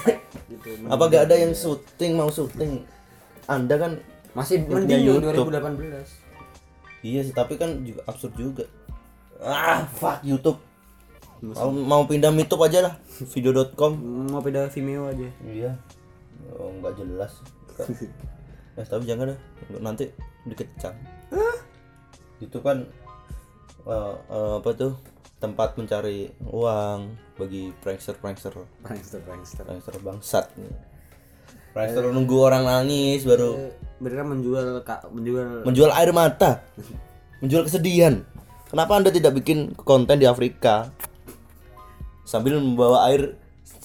Gitu 0.49 0.69
apa 0.93 1.05
gak 1.13 1.23
ada 1.29 1.37
yang 1.37 1.53
syuting 1.53 2.17
mau 2.17 2.33
syuting? 2.33 2.85
Anda 3.45 3.77
kan 3.77 3.93
masih 4.33 4.65
mending 4.65 5.05
yang 5.05 5.21
YouTube. 5.21 5.53
2018 5.53 6.26
iya 7.07 7.21
sih 7.23 7.35
tapi 7.35 7.55
kan 7.61 7.87
juga 7.87 8.03
absurd 8.11 8.35
juga. 8.35 8.65
Ah 9.39 9.87
fuck 9.87 10.25
YouTube. 10.27 10.59
Mau, 11.45 11.69
mau 11.69 12.03
pindah 12.09 12.33
YouTube 12.33 12.65
aja 12.65 12.79
lah 12.91 12.95
video.com 13.29 13.93
mau 14.33 14.41
pindah 14.41 14.73
Vimeo 14.73 15.07
aja. 15.07 15.29
Iya. 15.45 15.77
Oh, 16.57 16.73
nggak 16.81 16.97
jelas. 16.97 17.33
Ya 18.77 18.85
tapi 18.91 19.05
jangan 19.09 19.33
deh 19.33 19.41
nanti 19.81 20.09
dikecam 20.45 20.93
itu 22.41 22.59
kan 22.61 22.85
eh, 23.89 24.15
eh, 24.29 24.53
apa 24.61 24.71
tuh 24.77 24.93
tempat 25.41 25.77
mencari 25.77 26.33
uang 26.49 27.13
bagi 27.37 27.73
prankster 27.81 28.17
prankster 28.17 28.53
prankster 28.85 29.21
prankster 29.25 29.65
prankster 29.65 29.95
bangsat 30.01 30.47
prankster 31.73 32.03
nunggu 32.09 32.37
orang 32.41 32.65
nangis 32.65 33.25
baru 33.25 33.73
mereka 33.97 34.23
menjual 34.23 34.67
kak 34.83 35.09
menjual. 35.09 35.65
Menjual 35.65 35.91
air 35.93 36.11
mata. 36.13 36.61
Menjual 37.45 37.69
kesedihan. 37.69 38.25
Kenapa 38.67 38.97
anda 38.97 39.13
tidak 39.13 39.37
bikin 39.37 39.77
konten 39.77 40.17
di 40.17 40.25
Afrika? 40.25 40.89
Sambil 42.25 42.59
membawa 42.59 43.07
air 43.07 43.37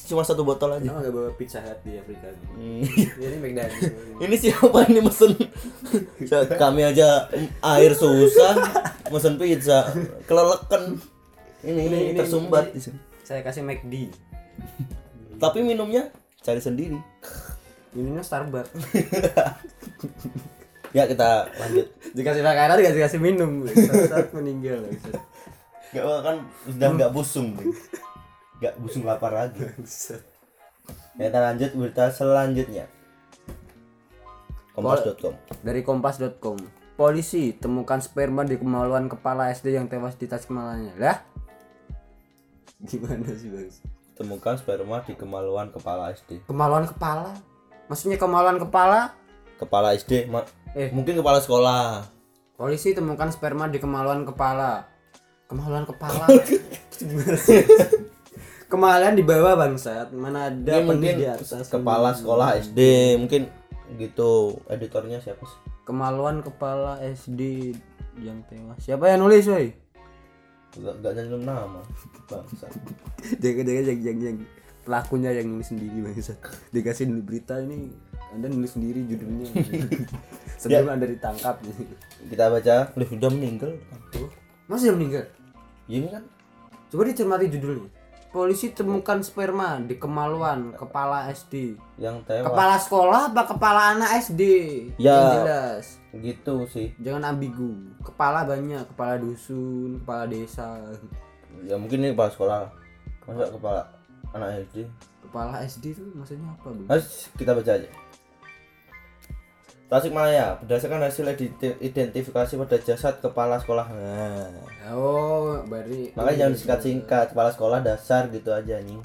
cuma 0.01 0.23
satu 0.23 0.43
botol 0.43 0.75
aja. 0.75 0.83
Kenapa 0.83 1.07
gak 1.07 1.13
bawa 1.13 1.29
pizza 1.35 1.59
hut 1.59 1.79
di 1.83 1.95
Afrika? 1.95 2.27
Hmm. 2.55 2.83
Ini 3.15 3.37
McDonald's. 3.39 3.79
ini 4.23 4.35
siapa 4.35 4.77
ini 4.87 4.99
mesen? 4.99 5.31
Kami 6.51 6.81
aja 6.83 7.27
air 7.61 7.91
susah 7.93 8.55
mesen 9.07 9.35
pizza. 9.35 9.87
Kelelekan. 10.25 10.99
Ini, 11.61 11.81
Ini- 11.87 12.03
ini- 12.11 12.19
tersumbat 12.19 12.71
ini- 12.71 12.75
di 12.75 12.79
sini. 12.81 12.97
Saya 13.21 13.39
kasih 13.45 13.63
McD. 13.63 14.11
tapi 15.37 15.63
minumnya 15.63 16.11
cari 16.39 16.59
sendiri. 16.59 16.99
Minumnya 17.91 18.23
Starbucks 18.23 18.71
ya 20.97 21.07
kita 21.07 21.47
lanjut 21.55 21.85
dikasih 22.11 22.43
makanan 22.43 22.75
dikasih 22.83 23.01
kasih 23.07 23.19
minum 23.21 23.63
saat 24.09 24.29
meninggal 24.35 24.83
Bangsat. 24.85 25.21
Gak 25.91 26.03
kan 26.23 26.37
sudah 26.67 26.89
nggak 26.95 27.11
busung. 27.11 27.55
Nggak 28.59 28.73
busung 28.79 29.03
lapar 29.03 29.31
lagi. 29.35 29.59
Ya, 31.19 31.27
kita 31.27 31.39
lanjut 31.43 31.69
berita 31.75 32.07
selanjutnya. 32.07 32.87
Kompas.com. 34.71 35.35
dari 35.67 35.83
kompas.com 35.83 36.55
polisi 36.95 37.51
temukan 37.57 37.99
sperma 37.99 38.47
di 38.47 38.55
kemaluan 38.55 39.11
kepala 39.11 39.51
SD 39.51 39.75
yang 39.75 39.91
tewas 39.91 40.15
di 40.15 40.29
Tasikmalaya 40.31 40.93
lah 40.95 41.17
gimana 42.85 43.25
sih 43.35 43.49
bang 43.51 43.69
Temukan 44.15 44.53
sperma 44.53 45.01
di 45.01 45.17
kemaluan 45.17 45.73
kepala 45.73 46.13
SD. 46.13 46.45
kemaluan 46.45 46.85
kepala 46.85 47.33
maksudnya 47.89 48.21
kemaluan 48.21 48.61
kepala 48.61 49.17
Kepala 49.61 49.93
SD, 49.93 50.25
eh 50.73 50.89
mungkin 50.89 51.13
kepala 51.21 51.37
sekolah. 51.37 52.09
polisi 52.57 52.93
temukan 52.93 53.29
sperma 53.33 53.65
di 53.65 53.81
kemaluan 53.81 54.21
kepala 54.21 54.85
kemaluan 55.49 55.81
kepala 55.81 56.29
kemaluan 58.69 59.13
di 59.19 59.25
bawah 59.25 59.57
bangsat 59.57 60.13
mana 60.13 60.53
ada 60.53 60.77
penis 60.77 60.85
mungkin 60.85 61.13
di 61.17 61.25
atas 61.25 61.65
kepala 61.65 62.13
sekolah 62.13 62.61
SD, 62.61 62.79
mungkin 63.17 63.49
gitu. 63.97 64.61
Editornya 64.69 65.17
siapa 65.25 65.41
sih? 65.41 65.71
kemaluan 65.85 66.45
kepala 66.45 67.01
SD 67.03 67.73
yang 68.21 68.45
tewas 68.47 68.79
siapa 68.79 69.09
yang 69.11 69.25
nulis 69.25 69.47
woi 69.49 69.75
Gak, 70.71 71.03
gak 71.03 71.19
nyanyi 71.19 71.43
nama. 71.43 71.83
Bangsa. 72.31 72.71
jangan 73.43 73.67
yang, 73.67 73.99
yang, 74.07 74.17
yang 74.23 74.37
pelakunya 74.81 75.31
yang 75.31 75.47
nulis 75.47 75.69
sendiri 75.69 76.01
bangsat 76.01 76.37
dikasih 76.69 77.05
berita 77.21 77.57
ini 77.57 77.93
anda 78.31 78.47
nulis 78.47 78.73
sendiri 78.73 79.03
judulnya. 79.05 79.47
Sebelum 80.61 80.87
anda 80.87 81.03
ditangkap 81.03 81.59
Kita 82.23 82.47
baca, 82.47 82.75
udah 82.89 83.07
sudah 83.09 83.29
meninggal. 83.29 83.75
masih 84.71 84.93
yang 84.93 84.97
meninggal? 84.97 85.25
Ya, 85.89 85.95
ini 85.99 86.07
kan. 86.07 86.23
Coba 86.87 87.11
dicermati 87.11 87.51
judulnya. 87.51 87.91
Polisi 88.31 88.71
temukan 88.71 89.19
sperma 89.19 89.83
di 89.83 89.99
kemaluan 89.99 90.71
kepala 90.71 91.27
SD 91.27 91.75
yang 91.99 92.23
tewas. 92.23 92.47
kepala 92.47 92.75
sekolah 92.79 93.21
apa 93.27 93.43
kepala 93.43 93.81
anak 93.91 94.23
SD 94.23 94.41
Ya. 94.95 95.11
yang 95.11 95.31
jelas. 95.43 95.99
Gitu 96.15 96.55
sih. 96.71 96.95
jangan 96.95 97.35
ambigu. 97.35 97.75
Kepala 97.99 98.47
banyak 98.47 98.87
kepala 98.87 99.19
dusun 99.19 99.99
kepala 99.99 100.31
desa. 100.31 100.79
Ya 101.67 101.75
mungkin 101.75 101.99
ini 101.99 102.15
kepala 102.15 102.31
sekolah. 102.31 102.61
Masa 103.27 103.51
kepala 103.51 103.81
anak 104.31 104.67
SD? 104.71 104.87
kepala 105.21 105.63
SD 105.63 105.95
itu 105.95 106.03
maksudnya 106.11 106.51
apa 106.51 106.67
bu 106.75 106.81
Mas, 106.91 107.31
kita 107.39 107.55
baca 107.55 107.71
aja. 107.71 107.89
Tasikmalaya, 109.91 110.55
berdasarkan 110.63 111.03
hasil 111.03 111.35
identi- 111.35 111.79
identifikasi 111.83 112.55
pada 112.55 112.79
jasad 112.79 113.19
kepala 113.19 113.59
sekolah. 113.59 113.91
Nah, 113.91 114.47
oh 114.95 115.59
bari 115.67 116.15
makanya 116.15 116.47
jangan 116.47 116.55
singkat-singkat, 116.55 117.25
kepala 117.35 117.51
sekolah 117.51 117.83
dasar 117.83 118.31
gitu 118.31 118.55
aja 118.55 118.79
nih. 118.79 119.03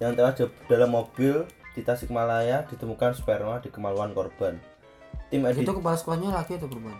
Yang 0.00 0.12
tewas 0.16 0.34
dalam 0.72 0.92
mobil 0.92 1.44
di 1.76 1.84
Tasikmalaya 1.84 2.64
ditemukan 2.68 3.12
sperma 3.12 3.60
di 3.60 3.68
kemaluan 3.68 4.16
korban. 4.16 4.56
Tim 5.28 5.44
edit 5.44 5.68
itu 5.68 5.72
kepala 5.76 5.96
sekolahnya 6.00 6.32
laki 6.32 6.56
atau 6.56 6.68
perempuan 6.68 6.96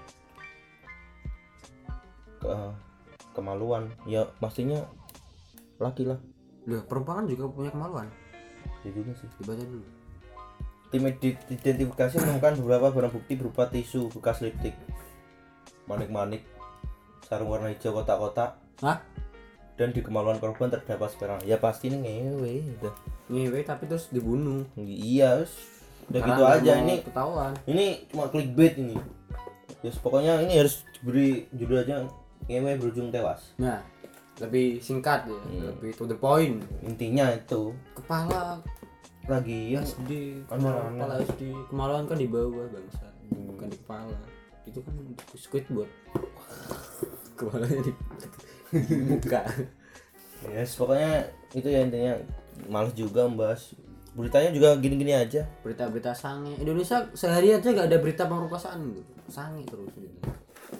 ke- 2.36 2.72
kemaluan, 3.32 3.88
ya 4.04 4.28
pastinya 4.40 4.84
laki 5.80 6.08
lah. 6.08 6.20
Loh, 6.66 6.82
perempuan 6.82 7.22
kan 7.22 7.26
juga 7.26 7.44
punya 7.48 7.70
kemaluan 7.70 8.06
Ya 8.82 8.90
juga 8.90 9.14
sih. 9.14 9.28
dibaca 9.38 9.62
dulu 9.62 9.86
Tim 10.86 11.02
identifikasi 11.50 12.14
menemukan 12.16 12.52
beberapa 12.62 12.86
barang 12.90 13.12
bukti 13.12 13.34
berupa 13.34 13.66
tisu 13.66 14.06
bekas 14.10 14.38
lipstick, 14.38 14.70
manik-manik, 15.84 16.46
sarung 17.22 17.50
warna 17.50 17.68
hijau 17.68 17.90
kotak-kotak, 17.92 18.54
Hah? 18.78 19.02
dan 19.74 19.90
di 19.90 19.98
kemaluan 19.98 20.38
korban 20.38 20.70
terdapat 20.70 21.10
sperma. 21.10 21.42
Ya 21.42 21.58
pasti 21.58 21.90
ini 21.90 21.98
ngewe 21.98 22.54
udah. 22.78 22.94
ngewe 23.26 23.66
tapi 23.66 23.90
terus 23.90 24.08
dibunuh 24.08 24.62
Iya, 24.78 25.42
udah 26.06 26.20
Karena 26.22 26.30
gitu 26.32 26.42
aja 26.46 26.72
ini. 26.78 26.94
ketahuan 27.02 27.52
Ini 27.66 27.86
cuma 28.06 28.30
clickbait 28.30 28.78
ini. 28.78 28.94
Ya 29.82 29.90
pokoknya 29.92 30.38
ini 30.40 30.54
harus 30.54 30.86
diberi 30.94 31.50
judul 31.50 31.82
aja 31.82 32.06
ngewe 32.46 32.78
berujung 32.78 33.10
tewas. 33.10 33.42
nah 33.58 33.82
lebih 34.38 34.78
singkat 34.78 35.24
ya 35.24 35.32
Hmm. 35.34 35.64
lebih 35.70 35.90
to 35.92 36.04
the 36.04 36.14
point. 36.14 36.60
Intinya 36.80 37.30
itu. 37.30 37.72
Kepala. 37.94 38.60
Lagi 39.24 39.72
ya. 39.72 39.80
SD 39.80 40.44
Anak-anak. 40.46 40.92
kepala 40.94 41.14
SD 41.24 41.42
kemaluan 41.66 42.04
kan 42.04 42.16
di 42.16 42.28
bawah 42.28 42.68
bangsa. 42.68 43.06
Bukan 43.26 43.66
di 43.66 43.78
kepala. 43.78 44.16
Itu 44.62 44.78
kan 44.80 44.94
Squidward 45.32 45.90
kepalanya 47.34 47.80
di, 47.80 47.92
di 48.72 48.96
muka. 49.08 49.42
Yes, 50.46 50.76
pokoknya 50.76 51.26
itu 51.52 51.66
ya 51.66 51.80
intinya. 51.82 52.14
Males 52.66 52.92
juga 52.92 53.24
membahas 53.24 53.76
beritanya 54.12 54.48
juga 54.48 54.72
gini-gini 54.76 55.12
aja. 55.12 55.44
berita-berita 55.60 56.12
sange. 56.12 56.56
Indonesia 56.56 57.04
sehari 57.12 57.52
aja 57.52 57.68
gak 57.68 57.84
ada 57.84 58.00
berita 58.00 58.24
pemerkosaan 58.24 58.80
gitu 58.90 59.12
sange 59.26 59.60
terus. 59.64 59.92
Gitu 59.92 60.16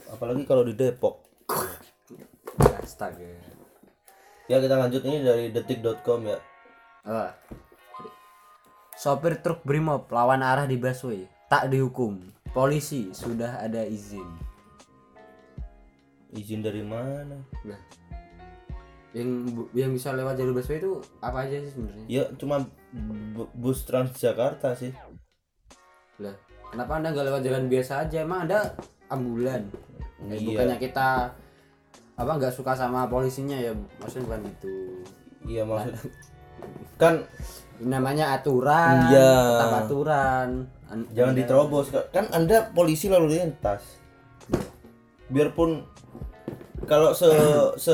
Apalagi 0.08 0.44
kalau 0.44 0.62
di 0.62 0.72
Depok. 0.72 1.20
astaga 2.58 3.26
Ya 4.46 4.62
kita 4.62 4.78
lanjut 4.78 5.02
ini 5.02 5.26
dari 5.26 5.50
detik.com 5.50 6.22
ya. 6.22 6.38
Ah. 7.02 7.34
Sopir 8.94 9.42
truk 9.42 9.66
Brimob 9.66 10.06
lawan 10.08 10.38
arah 10.38 10.70
di 10.70 10.78
busway 10.78 11.26
tak 11.50 11.66
dihukum. 11.66 12.22
Polisi 12.54 13.10
sudah 13.10 13.58
ada 13.58 13.82
izin. 13.82 14.24
Izin 16.30 16.62
dari 16.62 16.86
mana? 16.86 17.42
Nah, 17.66 17.80
yang 19.12 19.44
yang 19.74 19.90
bisa 19.90 20.14
lewat 20.14 20.38
jalur 20.38 20.54
busway 20.54 20.78
itu 20.78 21.02
apa 21.18 21.50
aja 21.50 21.56
sih 21.66 21.70
sebenarnya? 21.74 22.06
Ya 22.06 22.24
cuma 22.38 22.62
bu- 23.34 23.50
bus 23.50 23.82
Transjakarta 23.82 24.78
sih. 24.78 24.94
Lah, 26.22 26.38
kenapa 26.70 27.02
anda 27.02 27.10
nggak 27.10 27.26
lewat 27.34 27.42
jalan 27.42 27.66
biasa 27.66 28.06
aja? 28.06 28.22
Emang 28.22 28.46
ada 28.46 28.78
ambulan? 29.10 29.66
Eh, 30.30 30.38
Iya. 30.38 30.54
Bukannya 30.54 30.78
kita 30.78 31.34
apa 32.16 32.30
nggak 32.32 32.50
suka 32.50 32.72
sama 32.72 33.04
polisinya 33.06 33.54
ya? 33.54 33.72
Maksudnya 33.98 34.24
bukan 34.26 34.42
itu. 34.46 34.74
Iya 35.46 35.62
maksud 35.62 35.94
kan 36.96 37.14
Namanya 37.76 38.32
aturan. 38.32 39.12
Iya. 39.12 39.32
Tetap 39.60 39.72
aturan. 39.84 40.48
An- 40.86 41.08
jangan 41.12 41.30
Anda- 41.30 41.40
diterobos 41.42 41.86
kan 42.08 42.24
Anda 42.30 42.72
polisi 42.72 43.06
lalu 43.06 43.36
lintas. 43.36 44.00
Biarpun 45.26 45.84
kalau 46.84 47.12
se 47.12 47.28
se 47.84 47.92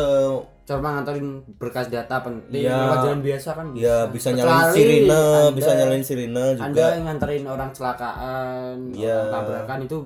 Coba 0.63 0.95
nganterin 0.95 1.43
berkas 1.59 1.91
data 1.91 2.23
penting 2.23 2.63
Iya. 2.63 2.79
lewat 2.79 2.99
jalan 3.03 3.21
biasa 3.21 3.49
kan 3.51 3.67
bisa. 3.75 3.83
ya 3.83 3.97
bisa 4.07 4.29
nyalain 4.31 4.55
Kecuali 4.63 4.77
sirine, 4.79 5.11
Anda- 5.11 5.51
bisa 5.53 5.71
nyalain 5.75 6.05
sirine 6.07 6.45
juga. 6.55 6.63
Anda 6.63 6.85
yang 6.87 7.05
nganterin 7.05 7.45
orang 7.45 7.71
celakaan, 7.75 8.75
Iya. 8.95 9.19
orang 9.19 9.33
tabrakan 9.35 9.79
itu 9.83 9.99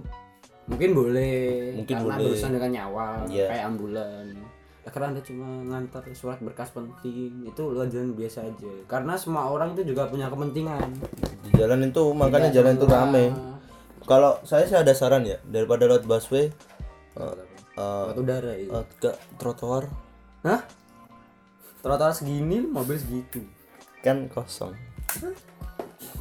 mungkin 0.67 0.91
boleh 0.93 1.35
Mungkin 1.75 1.95
karena 1.95 2.07
boleh. 2.07 2.19
berurusan 2.21 2.51
dengan 2.53 2.71
nyawa 2.73 3.07
Iya. 3.27 3.47
kayak 3.49 3.65
ambulan. 3.67 4.27
Ya, 4.83 4.89
karena 4.89 5.07
Anda 5.11 5.21
cuma 5.21 5.47
ngantar 5.65 6.03
surat 6.13 6.39
berkas 6.39 6.71
penting 6.71 7.43
itu 7.45 7.63
jalan 7.85 8.15
biasa 8.15 8.39
aja. 8.45 8.73
Karena 8.87 9.15
semua 9.15 9.47
orang 9.47 9.75
itu 9.75 9.83
juga 9.85 10.07
punya 10.07 10.27
kepentingan. 10.27 10.87
Di 11.43 11.51
jalan 11.53 11.83
itu 11.85 12.03
makanya 12.13 12.49
Tidak 12.49 12.57
jalan 12.57 12.73
itu 12.75 12.87
rame. 12.87 13.25
Kalau 14.03 14.39
saya 14.41 14.63
sih 14.63 14.75
ada 14.75 14.91
saran 14.91 15.23
ya 15.23 15.43
daripada 15.43 15.85
lewat 15.85 16.07
busway 16.07 16.47
eh, 16.47 17.35
eh, 17.75 18.03
Lewat 18.05 18.17
udara 18.17 18.53
itu. 18.55 18.71
eh, 18.71 18.85
ke 18.97 19.11
trotoar 19.35 19.91
Hah? 20.43 20.63
Trotoar 21.81 22.11
segini 22.11 22.63
mobil 22.63 22.95
segitu. 22.95 23.43
kan 23.99 24.31
kosong. 24.31 24.71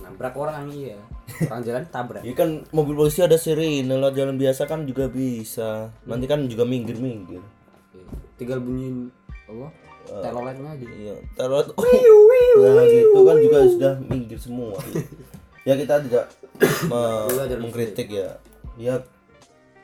Nabrak 0.02 0.34
orang 0.34 0.66
iya. 0.68 0.98
Orang 1.26 1.62
jalan 1.62 1.84
tabrak. 1.90 2.22
Ya 2.22 2.34
kan 2.34 2.64
mobil 2.70 2.94
polisi 2.94 3.20
ada 3.20 3.36
sirine 3.36 3.90
lewat 3.90 4.14
jalan 4.14 4.38
biasa 4.38 4.66
kan 4.66 4.86
juga 4.86 5.10
bisa. 5.10 5.90
Nanti 6.04 6.26
kan 6.26 6.46
juga 6.46 6.64
minggir-minggir. 6.64 7.42
tinggal 8.36 8.60
bunyiin 8.60 9.08
apa 9.48 9.72
teloletnya 10.20 10.76
aja 10.76 10.86
Iya, 10.92 11.16
taruh 11.34 11.64
nah, 12.60 12.84
gitu 12.84 13.20
kan 13.24 13.38
juga 13.40 13.58
sudah 13.64 13.94
minggir 14.04 14.36
semua. 14.36 14.76
ya 15.64 15.74
kita 15.74 16.04
tidak 16.04 16.28
me- 16.92 17.58
mengkritik 17.64 18.12
ya. 18.12 18.36
Ya 18.76 19.00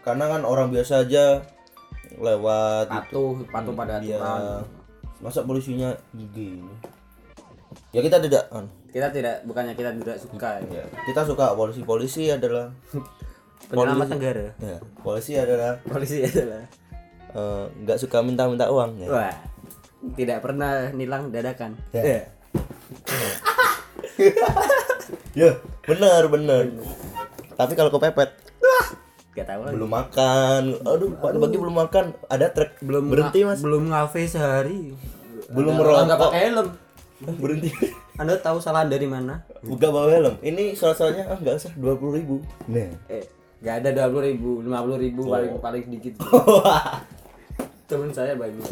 karena 0.04 0.27
kan 0.27 0.43
orang 0.43 0.67
biasa 0.67 1.08
aja 1.08 1.39
lewat 2.12 2.91
patuh 2.91 3.39
patuh 3.47 3.71
pada 3.71 4.04
Iya. 4.04 4.19
aturan 4.19 4.67
Masa 5.21 5.45
polisinya 5.45 5.95
gini? 6.12 6.65
Ya 7.93 8.01
kita 8.01 8.19
tidak 8.19 8.49
kan. 8.49 8.67
Kita 8.91 9.08
tidak 9.10 9.36
bukannya 9.47 9.73
kita 9.73 9.95
tidak 9.97 10.17
suka 10.19 10.60
ya. 10.62 10.84
Ya, 10.84 10.86
kita 11.08 11.23
suka 11.23 11.56
polisi-polisi 11.56 12.30
adalah 12.32 12.69
penyelamat 13.71 14.08
negara. 14.15 14.45
Ya, 14.60 14.77
polisi 15.01 15.34
adalah 15.39 15.80
polisi 15.84 16.23
adalah. 16.23 16.63
eh, 17.32 17.63
nggak 17.88 17.97
suka 17.97 18.19
minta-minta 18.19 18.67
uang 18.67 18.99
ya. 18.99 19.08
wah 19.08 19.36
tidak 20.19 20.43
pernah 20.43 20.91
nilang 20.91 21.32
dadakan. 21.32 21.75
Ya. 21.95 22.04
Ya. 24.21 24.38
Ya, 25.34 25.51
bener 25.88 26.30
bener 26.30 26.69
tapi 27.62 27.77
kalau 27.77 27.93
kepepet. 27.93 28.30
Gak 29.32 29.47
tahu 29.47 29.62
lagi. 29.63 29.73
belum 29.77 29.91
makan. 29.93 30.63
Aduh 30.82 31.10
pak 31.21 31.32
bagi 31.38 31.58
belum 31.62 31.75
makan. 31.77 32.06
Ada 32.27 32.47
truk 32.51 32.71
belum 32.82 33.04
berhenti 33.08 33.39
mas. 33.45 33.62
belum 33.62 33.93
ngafe 33.93 34.25
sehari. 34.25 34.97
Belum 35.54 35.77
merokok. 35.77 36.04
nggak 36.10 36.19
pakai 36.19 36.41
helm. 36.49 36.67
Berhenti 37.38 37.69
anda 38.21 38.38
tahu 38.38 38.62
salah 38.62 38.86
dari 38.86 39.10
mana? 39.10 39.41
Buka 39.65 39.89
bawa 39.89 40.13
helm. 40.13 40.38
Ini 40.45 40.77
soal-soalnya 40.77 41.25
ah 41.34 41.38
nggak 41.41 41.57
usah 41.57 41.73
dua 41.73 41.97
puluh 41.97 42.21
ribu. 42.21 42.38
Nah 42.69 42.93
eh 43.10 43.25
nggak 43.62 43.75
ada 43.81 43.89
dua 43.93 44.07
puluh 44.13 44.25
ribu 44.29 44.51
lima 44.65 44.81
puluh 44.81 44.97
ribu 44.97 45.21
Oh. 45.25 45.34
paling 45.34 45.53
paling 45.62 45.81
sedikit 45.86 46.13
temen 47.89 48.10
saya 48.10 48.34
banyak 48.34 48.65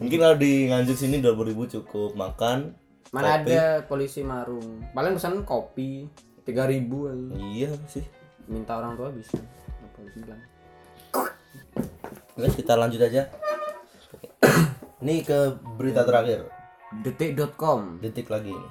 mungkin 0.00 0.18
kalau 0.18 0.34
di 0.34 0.66
nganjuk 0.66 0.96
sini 0.98 1.22
dua 1.22 1.36
puluh 1.36 1.54
ribu 1.54 1.68
cukup 1.70 2.18
makan 2.18 2.74
mana 3.14 3.42
kopi. 3.42 3.54
ada 3.54 3.62
polisi 3.86 4.20
marung. 4.22 4.86
Paling 4.94 5.18
pesan 5.18 5.42
kopi 5.42 6.06
tiga 6.46 6.66
ribu. 6.70 7.10
Iya 7.34 7.74
sih. 7.90 8.06
Minta 8.46 8.78
orang 8.78 8.94
tua 8.94 9.10
bisa 9.10 9.34
polisi 9.98 10.22
bilang. 10.22 10.42
Guys, 12.38 12.54
kita 12.54 12.78
lanjut 12.78 13.02
aja. 13.02 13.26
Ini 15.02 15.26
ke 15.26 15.58
berita 15.74 16.06
terakhir 16.06 16.59
detik.com 16.90 18.02
detik 18.02 18.26
lagi 18.26 18.50
ini 18.50 18.70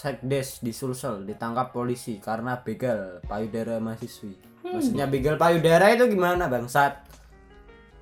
Sekdes 0.00 0.64
di 0.64 0.72
Sulsel 0.72 1.28
ditangkap 1.28 1.76
polisi 1.76 2.16
karena 2.16 2.56
begal 2.56 3.20
payudara 3.28 3.76
mahasiswi. 3.76 4.32
Maksudnya 4.64 5.04
begal 5.04 5.36
payudara 5.36 5.92
itu 5.92 6.08
gimana 6.08 6.48
bangsat? 6.48 7.04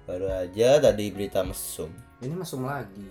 baru 0.06 0.24
aja 0.30 0.80
tadi 0.80 1.12
berita 1.12 1.44
mesum 1.44 1.92
Ini 2.24 2.32
masuk 2.32 2.64
lagi. 2.64 3.02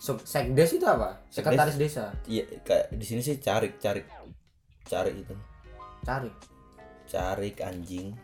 Sub- 0.00 0.22
Sekdes 0.24 0.78
itu 0.78 0.86
apa? 0.86 1.20
Sekretaris 1.28 1.76
desa. 1.76 2.14
iya 2.24 2.46
kayak 2.62 2.94
di 2.94 3.04
sini 3.04 3.20
sih 3.20 3.42
carik 3.42 3.76
carik 3.82 4.06
carik 4.86 5.12
itu 5.18 5.34
Cari. 6.06 6.30
carik 7.10 7.56
anjing 7.60 8.14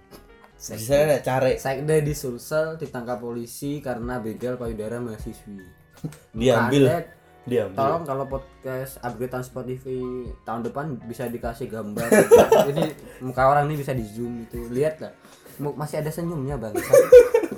di 0.54 0.80
sana 0.80 1.04
ada 1.10 1.18
carik 1.20 1.58
Sekdes 1.60 2.00
di 2.00 2.14
Sulsel 2.14 2.78
ditangkap 2.78 3.18
polisi 3.18 3.82
karena 3.82 4.22
begal 4.22 4.54
payudara 4.56 5.02
mahasiswi. 5.02 5.83
Diambil 6.32 6.82
Kadet, 6.88 7.06
diambil 7.44 7.76
Tolong 7.76 8.04
kalau 8.08 8.24
podcast 8.28 8.96
upgradean 9.04 9.44
Spotify 9.44 10.00
tahun 10.48 10.62
depan 10.64 10.96
bisa 11.04 11.28
dikasih 11.28 11.68
gambar. 11.68 12.08
Ini 12.72 12.84
muka 13.20 13.42
orang 13.44 13.68
ini 13.68 13.76
bisa 13.80 13.92
di 13.92 14.04
zoom 14.04 14.48
gitu. 14.48 14.64
Lihat 14.72 15.04
lah. 15.04 15.12
Masih 15.60 16.00
ada 16.00 16.10
senyumnya 16.10 16.56
bang. 16.56 16.72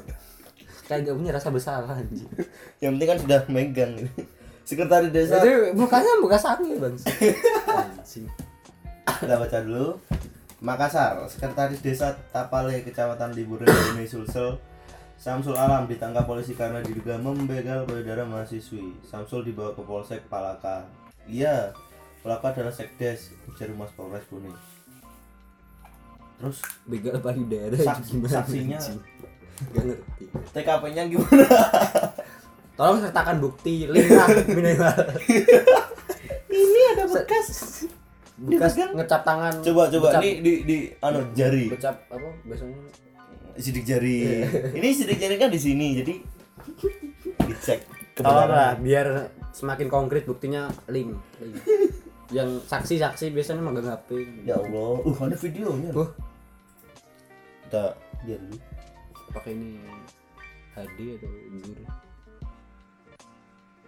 Kayak 0.87 1.11
gak 1.11 1.17
punya 1.19 1.33
rasa 1.35 1.51
bersalah 1.51 1.99
anjing. 1.99 2.31
yang 2.79 2.95
penting 2.95 3.09
kan 3.11 3.19
sudah 3.19 3.41
megang 3.51 3.93
sekretaris 4.69 5.11
desa 5.11 5.43
Jadi 5.43 5.75
mukanya 5.75 6.13
muka 6.23 6.39
sange 6.39 6.79
bang. 6.79 6.95
Anjing. 7.67 8.27
kita 9.07 9.35
baca 9.39 9.59
dulu 9.63 9.99
Makassar 10.63 11.21
sekretaris 11.31 11.83
desa 11.83 12.15
Tapale 12.31 12.83
kecamatan 12.83 13.35
Liburan 13.35 13.67
Dene 13.67 14.07
Sulsel 14.07 14.57
Samsul 15.17 15.57
Alam 15.57 15.89
ditangkap 15.89 16.29
polisi 16.29 16.53
karena 16.53 16.85
diduga 16.85 17.17
membegal 17.17 17.89
payudara 17.89 18.23
mahasiswi. 18.29 19.01
Samsul 19.03 19.43
dibawa 19.43 19.73
ke 19.73 19.83
Polsek 19.83 20.21
Palaka. 20.29 20.87
Iya 21.27 21.73
pelaku 22.27 22.51
adalah 22.51 22.75
sekdes 22.75 23.31
ujar 23.47 23.71
Humas 23.71 23.95
Polres 23.95 24.27
Bone. 24.27 24.51
Terus? 26.43 26.59
Begal 26.85 27.23
payudara 27.23 27.75
Sak- 27.79 28.03
itu 28.03 28.19
gimana? 28.19 28.35
saksinya. 28.43 28.79
Gak 29.73 29.85
ngerti. 29.89 30.25
TKP-nya 30.53 31.03
gimana? 31.07 31.47
Tolong 32.77 32.99
sertakan 33.01 33.41
bukti 33.41 33.89
link 33.89 34.11
lah 34.13 34.29
minimal. 34.53 34.97
ini 36.53 36.81
ada 36.93 37.05
bekas. 37.09 37.47
Bekas 38.37 38.73
ngecap 38.77 39.23
tangan. 39.25 39.65
coba 39.65 39.89
coba. 39.89 40.21
ini 40.21 40.45
di 40.45 40.53
di 40.69 40.77
anu 41.01 41.25
jari. 41.33 41.73
Becap 41.73 42.05
apa? 42.13 42.29
Biasanya 42.45 43.06
sidik 43.59 43.85
jari 43.85 44.43
ini 44.79 44.89
sidik 44.93 45.19
jari 45.19 45.37
kan 45.37 45.51
di 45.51 45.61
sini 45.61 46.01
jadi 46.01 46.15
dicek 47.47 47.81
lah 48.25 48.75
biar 48.81 49.29
semakin 49.53 49.89
konkret 49.93 50.25
buktinya 50.25 50.69
link. 50.89 51.17
link. 51.41 51.57
Yang 52.33 52.65
saksi-saksi 52.67 53.31
biasanya 53.31 53.63
megang 53.63 53.87
HP. 53.87 54.25
ya 54.45 54.59
Allah 54.59 54.99
uh 55.05 55.17
ada 55.23 55.37
videonya 55.39 55.95
Wah. 55.95 56.11
kita 57.69 57.85
lihat 58.27 58.41
dulu 58.43 58.59
Pakai 59.31 59.53
ini 59.55 59.79
HD 60.75 60.99
atau 61.21 61.29
Blu-ray? 61.29 61.87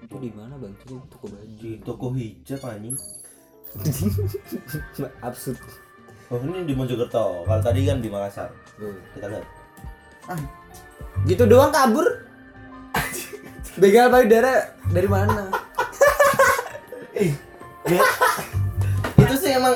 Itu 0.07 0.17
di 0.23 0.31
mana 0.37 0.55
bang? 0.61 0.71
Itu 0.77 1.03
toko 1.11 1.27
baju. 1.33 1.57
di 1.59 1.71
toko 1.83 2.07
hijab 2.15 2.61
anjing 2.69 2.97
Absurd. 5.27 5.59
oh 6.31 6.41
ini 6.45 6.65
di 6.69 6.75
Mojokerto 6.77 7.43
kalau 7.43 7.63
tadi 7.65 7.85
kan 7.89 7.99
di 7.99 8.09
Makassar 8.13 8.53
Tuh. 8.79 8.93
kita 9.17 9.27
lihat 9.29 9.45
Gitu 11.25 11.43
doang 11.45 11.71
kabur. 11.71 12.07
Begal 13.75 14.09
payudara 14.09 14.55
dari 14.87 15.09
mana? 15.09 15.45
Ya, 17.89 18.05
itu 19.19 19.35
sih 19.35 19.51
emang 19.51 19.75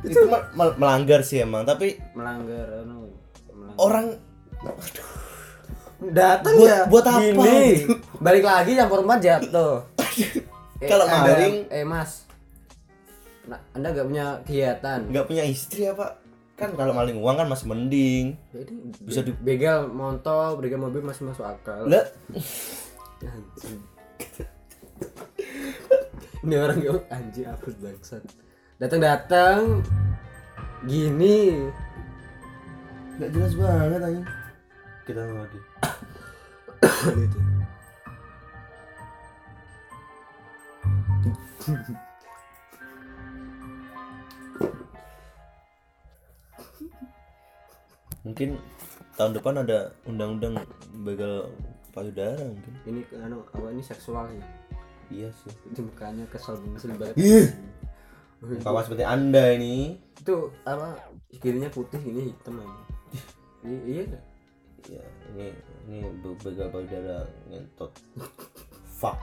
itu 0.00 0.18
mel- 0.24 0.50
mel- 0.52 0.76
melanggar 0.76 1.22
sih 1.22 1.38
emang 1.38 1.62
tapi 1.62 1.94
Melanggar 2.10 2.82
anu. 2.82 3.06
melanggar. 3.48 3.78
orang 3.78 4.06
datang 6.00 6.54
Buat- 6.54 6.66
ya 6.66 6.78
buat 6.86 7.04
apa 7.06 7.22
gini. 7.22 7.86
balik 8.18 8.42
lagi 8.42 8.74
campur 8.74 8.98
rumah 9.00 9.16
jatuh 9.16 9.86
Kalau 10.90 11.06
Anda- 11.06 11.38
maling- 11.38 11.70
eh 11.70 11.82
mas 11.82 12.26
nah, 13.44 13.62
anda 13.72 13.88
gak 13.88 14.04
punya 14.04 14.26
kegiatan 14.42 15.00
nggak 15.06 15.24
punya 15.24 15.44
istri 15.44 15.86
apa 15.86 16.18
kan 16.58 16.74
kalau 16.74 16.90
maling 16.90 17.22
uang 17.22 17.38
kan 17.38 17.46
masih 17.46 17.70
mending. 17.70 18.34
Jadi, 18.50 18.72
Bisa 19.06 19.22
di- 19.22 19.38
begal 19.38 19.86
motor 19.86 20.58
begal 20.58 20.82
mobil 20.82 21.06
masih 21.06 21.30
masuk 21.30 21.46
akal. 21.46 21.86
Lah. 21.86 22.02
Ini 26.42 26.54
orang 26.58 26.82
gak 26.82 27.06
anjing 27.14 27.46
absurd 27.46 27.78
bangsat. 27.78 28.22
Datang 28.82 28.98
datang 28.98 29.58
gini. 30.82 31.70
Nggak 33.18 33.30
jelas 33.34 33.52
banget 33.54 34.00
anjing. 34.02 34.26
Kita 35.06 35.22
lagi. 35.22 35.60
Itu 37.18 37.38
mungkin 48.22 48.58
tahun 49.14 49.32
depan 49.34 49.54
ada 49.62 49.78
undang-undang 50.04 50.58
begal 51.02 51.50
payudara 51.90 52.38
mungkin. 52.38 52.72
Ini 52.86 53.00
anu 53.18 53.42
apa 53.44 53.66
ini 53.70 53.82
seksual 53.82 54.30
ya? 54.30 54.46
Iya 55.08 55.28
sih. 55.34 55.52
Itu 55.68 55.86
mukanya 55.86 56.24
kesel 56.28 56.60
banget 56.60 57.16
itu- 57.16 58.62
kawan 58.62 58.82
seperti 58.84 59.02
anda 59.02 59.44
ini. 59.52 59.98
Itu 60.14 60.54
apa 60.62 60.94
kirinya 61.38 61.66
putih 61.68 61.98
ini 61.98 62.30
hitam 62.30 62.62
aja 62.62 62.74
I- 63.66 63.84
iya 63.84 64.04
dah. 64.06 64.22
ya 64.88 65.04
ini 65.34 65.46
ini 65.84 65.98
be- 66.22 66.38
begal 66.40 66.70
payudara 66.70 67.26
ngentot. 67.50 67.90
Fuck. 68.94 69.18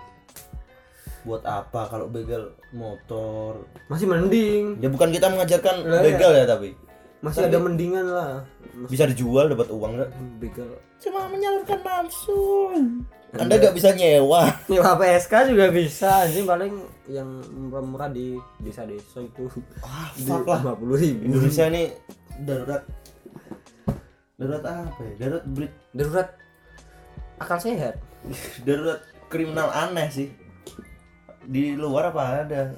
Buat 1.23 1.41
apa 1.41 1.89
kalau 1.89 2.05
begal 2.05 2.53
motor? 2.69 3.63
Masih 3.87 4.05
mending. 4.05 4.77
Ya 4.77 4.91
bukan 4.91 5.09
kita 5.09 5.31
mengajarkan 5.31 5.75
Lah, 5.81 6.03
begal 6.03 6.31
ya 6.35 6.45
tapi. 6.45 6.75
Masih 7.23 7.47
Tapi- 7.47 7.55
ada 7.55 7.59
mendingan 7.63 8.05
lah 8.05 8.45
bisa 8.91 9.07
dijual 9.07 9.47
dapat 9.51 9.71
uang 9.71 9.91
nggak? 9.95 10.09
Begal 10.43 10.69
cuma 11.05 11.29
menyalurkan 11.29 11.79
nafsu. 11.85 12.71
Anda 13.35 13.59
nggak 13.59 13.75
bisa 13.75 13.91
nyewa? 13.93 14.47
Nyewa 14.71 14.95
PSK 14.95 15.33
juga 15.51 15.67
bisa 15.69 16.23
anjing. 16.23 16.47
Paling 16.47 16.73
yang 17.11 17.27
murah-murah 17.51 18.09
di 18.09 18.39
desa-desa 18.63 19.21
itu. 19.21 19.45
Ah 19.83 20.09
fuck 20.15 20.47
lah. 20.47 20.73
puluh 20.73 20.95
ribu. 20.95 21.29
Indonesia 21.29 21.67
ini 21.67 21.91
darurat. 22.41 22.81
Darurat 24.39 24.63
apa 24.63 25.01
ya? 25.03 25.13
Darurat 25.19 25.45
brit 25.51 25.73
darurat. 25.91 26.29
Akal 27.37 27.59
sehat. 27.59 27.99
Darurat 28.63 29.03
kriminal 29.27 29.67
aneh 29.69 30.07
sih. 30.09 30.27
Di 31.45 31.75
luar 31.75 32.15
apa 32.15 32.47
ada? 32.47 32.71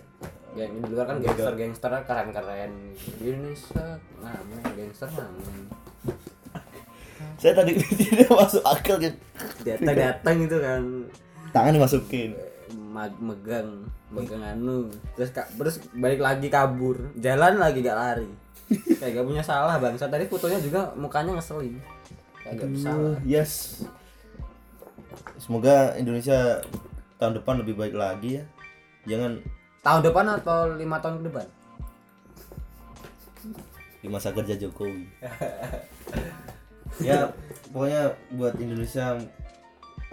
Yang 0.58 0.84
di 0.84 0.90
luar 0.90 1.06
kan 1.06 1.18
gangster 1.22 1.54
gangster 1.54 1.92
keren-keren. 2.04 2.72
Di 3.22 3.26
Indonesia 3.30 4.02
ngamen 4.26 4.62
gangster 4.74 5.08
ngamen 5.14 5.87
saya 7.38 7.54
tadi 7.54 7.78
tidak 8.02 8.30
masuk 8.34 8.64
akal 8.66 8.98
kan 8.98 9.14
datang-datang 9.62 10.36
itu 10.42 10.58
kan. 10.58 10.82
Tangan 11.54 11.74
dimasukin. 11.78 12.32
Ma- 12.74 13.20
megang 13.22 13.86
megang 14.10 14.42
anu. 14.42 14.90
Terus 15.14 15.30
terus 15.34 15.76
balik 15.94 16.22
lagi 16.22 16.50
kabur. 16.50 17.14
Jalan 17.18 17.62
lagi 17.62 17.86
gak 17.86 17.98
lari. 17.98 18.30
Kayak 18.98 19.22
gak 19.22 19.28
punya 19.30 19.44
salah 19.46 19.78
bangsa 19.78 20.10
tadi 20.10 20.26
fotonya 20.26 20.58
juga 20.60 20.92
mukanya 20.98 21.38
ngeselin. 21.38 21.78
Kayak 22.42 22.54
gak 22.58 22.70
bersalah 22.74 22.98
Uh, 22.98 23.16
yes. 23.24 23.84
Semoga 25.38 25.94
Indonesia 25.96 26.60
tahun 27.22 27.38
depan 27.38 27.62
lebih 27.62 27.78
baik 27.78 27.94
lagi 27.94 28.42
ya. 28.42 28.44
Jangan 29.08 29.40
tahun 29.86 30.02
depan 30.04 30.26
atau 30.42 30.60
lima 30.76 30.98
tahun 31.00 31.22
ke 31.22 31.26
depan? 31.32 31.48
di 33.98 34.08
masa 34.08 34.30
kerja 34.30 34.54
Jokowi 34.56 35.10
ya 37.02 37.30
pokoknya 37.70 38.16
buat 38.34 38.56
Indonesia 38.58 39.18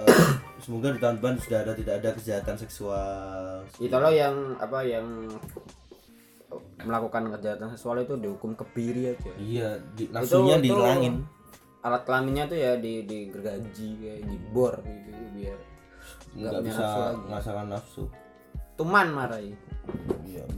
eh, 0.00 0.28
semoga 0.60 0.92
di 0.92 1.00
tahun 1.00 1.16
depan 1.20 1.34
sudah 1.40 1.58
ada 1.64 1.72
tidak 1.76 1.94
ada 2.02 2.10
kejahatan 2.16 2.56
seksual. 2.56 3.62
Itu 3.78 3.96
loh 3.96 4.12
yang 4.12 4.56
apa 4.58 4.80
yang 4.84 5.06
melakukan 6.84 7.32
kejahatan 7.34 7.68
seksual 7.74 8.02
itu 8.04 8.14
dihukum 8.18 8.54
kebiri 8.54 9.16
aja. 9.16 9.32
Iya 9.40 9.68
di, 9.96 10.08
nafsunya 10.10 10.56
itu- 10.60 10.64
dihilangin. 10.70 11.16
alat 11.84 12.00
kelaminnya 12.08 12.48
tuh 12.48 12.56
ya 12.56 12.80
di 12.80 13.04
digergaji 13.04 13.88
kayak 14.00 14.20
dibor 14.24 14.80
gitu 14.80 15.24
biar 15.36 15.58
nggak 16.32 16.62
bisa 16.64 16.84
merasakan 17.28 17.66
nafsu. 17.76 18.04
Tuman 18.80 19.12
marahi 19.12 19.52
iya. 20.24 20.48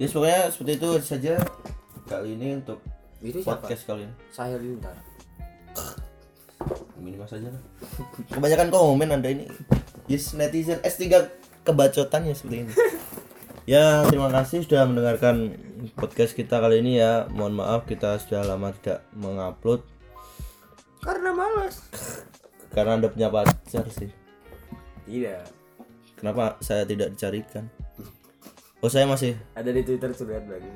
Ya 0.00 0.06
pokoknya 0.08 0.48
seperti 0.48 0.72
itu 0.80 0.90
saja 1.04 1.34
kali 2.08 2.40
ini 2.40 2.56
untuk 2.64 2.80
itu 3.22 3.38
siapa? 3.40 3.62
Podcast 3.62 3.82
kali 3.86 4.02
ini 4.04 4.14
saya 4.34 4.56
lintar 4.58 4.96
minimal 7.02 7.26
saja 7.26 7.50
lah. 7.50 7.62
Kebanyakan 8.34 8.68
komen 8.70 9.10
anda 9.10 9.26
ini. 9.26 9.50
Yes 10.06 10.34
netizen 10.38 10.78
S3 10.86 11.30
kebacotannya 11.66 12.34
seperti 12.34 12.58
ini. 12.66 12.74
Ya 13.62 14.02
terima 14.10 14.26
kasih 14.26 14.66
sudah 14.66 14.82
mendengarkan 14.90 15.54
podcast 15.94 16.34
kita 16.34 16.58
kali 16.58 16.82
ini 16.82 16.98
ya. 16.98 17.30
Mohon 17.30 17.62
maaf 17.62 17.86
kita 17.86 18.18
sudah 18.18 18.42
lama 18.42 18.74
tidak 18.74 19.06
mengupload. 19.14 19.86
Karena 20.98 21.30
malas 21.30 21.78
karena 22.74 22.98
anda 22.98 23.06
punya 23.06 23.30
pacar 23.30 23.86
sih. 23.86 24.10
Tidak 25.06 25.46
kenapa 26.18 26.58
saya 26.58 26.82
tidak 26.82 27.14
dicarikan? 27.14 27.70
Oh 28.82 28.90
saya 28.90 29.06
masih 29.06 29.38
ada 29.54 29.70
di 29.70 29.86
twitter 29.86 30.10
curhat 30.10 30.42
lagi 30.50 30.66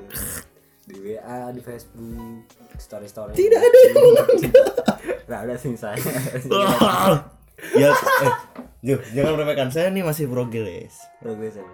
di 0.87 1.19
wa 1.19 1.51
di 1.51 1.59
facebook 1.59 2.47
story 2.79 3.07
story 3.11 3.35
tidak 3.35 3.59
ada 3.59 3.77
yang 3.91 3.95
nggak 5.27 5.41
ada 5.43 5.55
sih 5.59 5.75
saya. 5.75 5.99
Ya 7.75 7.89
eh, 8.93 9.01
jangan 9.17 9.33
meremehkan 9.33 9.73
saya 9.73 9.89
ini 9.89 10.05
masih 10.05 10.29
progres. 10.29 11.01
Progres 11.17 11.57
aja. 11.57 11.73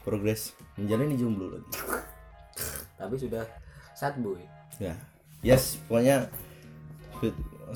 progres. 0.00 0.56
Menjalani 0.80 1.12
jomblo 1.14 1.52
lagi. 1.52 1.70
Tapi 2.96 3.14
sudah 3.20 3.44
sad 3.92 4.16
boy. 4.24 4.40
Ya. 4.80 4.96
Yes 5.44 5.76
pokoknya 5.86 6.32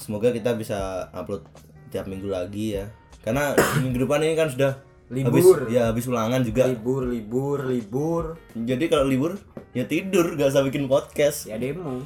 semoga 0.01 0.33
kita 0.33 0.57
bisa 0.57 1.13
upload 1.13 1.45
tiap 1.93 2.09
minggu 2.09 2.33
lagi 2.33 2.81
ya. 2.81 2.89
Karena 3.21 3.53
minggu 3.85 4.09
depan 4.09 4.25
ini 4.25 4.35
kan 4.35 4.49
sudah 4.49 4.81
Libur. 5.13 5.69
habis 5.69 5.75
ya 5.75 5.93
habis 5.93 6.05
ulangan 6.09 6.41
juga. 6.41 6.65
Libur 6.65 7.05
libur 7.05 7.59
libur. 7.69 8.25
Jadi 8.57 8.85
kalau 8.89 9.05
libur 9.05 9.37
ya 9.77 9.85
tidur 9.85 10.33
gak 10.39 10.49
usah 10.49 10.65
bikin 10.65 10.89
podcast. 10.89 11.45
Ya 11.45 11.61
demo. 11.61 12.01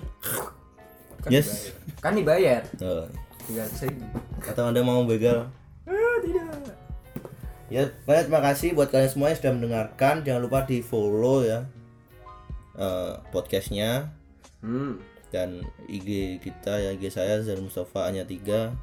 Kan 1.22 1.30
yes. 1.30 1.70
dibayar. 1.70 2.02
kan 2.02 2.12
dibayar. 2.14 2.62
Oh, 2.82 3.06
tiga 3.46 3.64
seribu 3.70 4.06
atau 4.42 4.62
anda 4.70 4.82
mau 4.82 5.02
begal? 5.06 5.46
Ah 5.86 6.16
tidak. 6.22 6.74
Ya 7.68 7.86
pokoknya 8.02 8.22
terima 8.26 8.42
kasih 8.42 8.68
buat 8.72 8.88
kalian 8.88 9.10
semua 9.12 9.30
yang 9.30 9.38
sudah 9.38 9.52
mendengarkan. 9.54 10.14
Jangan 10.26 10.42
lupa 10.42 10.58
di 10.66 10.82
follow 10.82 11.46
ya 11.46 11.68
eh, 12.74 13.12
podcastnya. 13.30 14.10
Hmm. 14.64 14.98
Dan 15.28 15.62
IG 15.86 16.40
kita 16.40 16.80
ya 16.82 16.90
IG 16.96 17.14
saya 17.14 17.38
Zal 17.44 17.62
Mustafa 17.62 18.08
hanya 18.08 18.24
tiga 18.24 18.74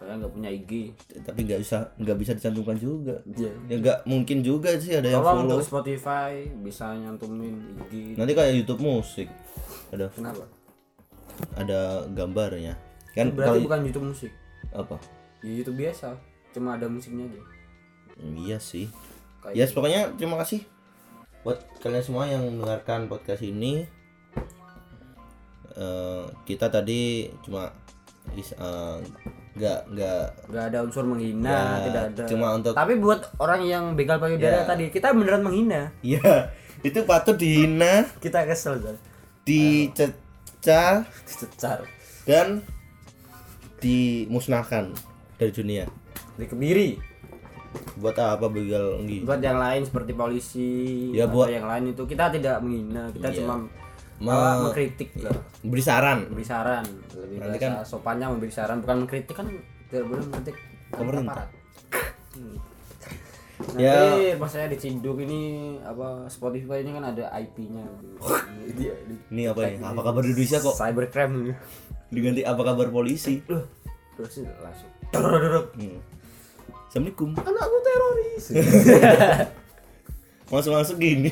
saya 0.00 0.16
nggak 0.16 0.32
punya 0.32 0.48
IG 0.48 0.96
tapi 1.28 1.44
nggak 1.44 1.60
bisa 1.60 1.92
nggak 2.00 2.16
bisa 2.16 2.32
dicantumkan 2.32 2.76
juga. 2.80 3.20
Iya. 3.28 3.52
ya 3.68 3.76
nggak 3.84 3.98
mungkin 4.08 4.40
juga 4.40 4.72
sih 4.80 4.96
ada 4.96 5.12
yang 5.12 5.20
tolong 5.20 5.44
follow. 5.44 5.60
untuk 5.60 5.60
Spotify 5.68 6.32
bisa 6.64 6.96
nyantumin 6.96 7.60
IG 7.84 8.16
nanti 8.16 8.32
kayak 8.32 8.56
YouTube 8.56 8.80
musik 8.80 9.28
ada. 9.92 10.08
Kenapa? 10.08 10.48
Ada 11.52 12.08
gambarnya. 12.16 12.80
Kan 13.12 13.36
berarti 13.36 13.60
kalau 13.60 13.66
bukan 13.68 13.80
YouTube 13.84 14.06
musik 14.08 14.32
apa? 14.72 14.96
Ya 15.44 15.52
YouTube 15.52 15.76
biasa. 15.76 16.16
Cuma 16.56 16.80
ada 16.80 16.88
musiknya 16.88 17.28
aja. 17.28 17.40
Iya 18.40 18.56
sih. 18.56 18.88
Kayak 19.44 19.52
ya 19.52 19.64
yes, 19.64 19.72
pokoknya 19.76 20.00
terima 20.16 20.40
kasih 20.40 20.64
buat 21.44 21.60
kalian 21.80 22.04
semua 22.04 22.24
yang 22.24 22.40
mendengarkan 22.44 23.04
podcast 23.08 23.44
ini. 23.44 23.84
Eh, 25.70 26.24
kita 26.44 26.66
tadi 26.68 27.30
cuma 27.46 27.70
is- 28.34 28.52
eh, 28.52 28.98
nggak 29.60 29.80
nggak. 29.90 30.24
Nggak 30.48 30.64
ada 30.66 30.78
unsur 30.80 31.04
menghina 31.04 31.52
Ya, 31.52 31.62
tidak 31.84 32.02
ada. 32.08 32.22
cuma 32.24 32.46
untuk- 32.52 32.72
tapi 32.72 32.96
buat 32.96 33.20
orang 33.36 33.60
yang 33.62 33.84
begal 33.92 34.16
payudara 34.16 34.58
Ya. 34.58 34.64
tadi 34.64 34.88
kita 34.88 35.12
beneran 35.12 35.42
menghina. 35.42 35.92
Ya 36.00 36.48
itu 36.82 37.04
patut 37.04 37.36
dihina. 37.36 38.08
Kita 38.18 38.42
kesel 38.42 38.80
kan 38.80 38.96
dicecah. 39.44 41.04
Dicecar 41.24 41.84
dan 42.22 42.64
dimusnahkan 43.78 44.92
dari 45.36 45.50
dunia. 45.50 45.84
Dikebiri. 46.36 46.96
Buat 47.96 48.18
apa 48.18 48.48
begal 48.48 48.98
nggi 48.98 49.22
buat 49.22 49.38
yang 49.38 49.54
lain 49.56 49.86
seperti 49.86 50.10
polisi 50.12 50.70
Ya, 51.12 51.24
buat- 51.24 51.46
yang 51.48 51.64
lain 51.64 51.94
itu 51.94 52.02
kita 52.02 52.28
tidak 52.28 52.58
menghina. 52.58 53.06
Kita 53.08 53.30
Iya. 53.30 53.36
cuma 53.38 53.54
Uh, 54.20 54.68
mengkritik 54.68 55.16
lah 55.24 55.32
beri 55.64 55.80
saran 55.80 56.28
memberi 56.28 56.44
saran 56.44 56.84
lebih 57.16 57.40
Nanti 57.40 57.56
bahasa 57.56 57.88
sopannya 57.88 58.28
memberi 58.28 58.52
saran 58.52 58.84
bukan 58.84 58.96
mengkritik 59.04 59.32
kan 59.32 59.48
tidak 59.88 60.04
boleh 60.06 60.22
mengkritik 60.28 60.56
Pemerintah. 60.90 61.46
Hmm. 62.36 62.56
Nanti 63.60 63.80
Ya. 63.80 64.34
pas 64.36 64.50
saya 64.50 64.66
diciduk 64.68 65.22
ini 65.22 65.40
apa 65.80 66.26
Spotify 66.26 66.82
ini 66.82 66.90
kan 66.92 67.04
ada 67.06 67.30
IP-nya. 67.30 67.86
Dia 68.76 68.92
ini 69.30 69.42
apa 69.46 69.60
ini 69.70 69.80
apa 69.80 70.00
kabar 70.02 70.20
di 70.20 70.32
Indonesia 70.32 70.58
kok 70.58 70.76
cybercrime 70.76 71.54
diganti 72.10 72.42
apa 72.42 72.60
kabar 72.60 72.90
polisi 72.90 73.38
Loh, 73.46 73.64
terus 74.18 74.42
langsung. 74.58 74.90
hmm. 75.78 75.98
Assalamualaikum 76.90 77.30
Anakku 77.38 77.78
teroris. 77.80 78.44
masuk 80.50 80.74
masuk 80.74 80.96
gini 80.98 81.30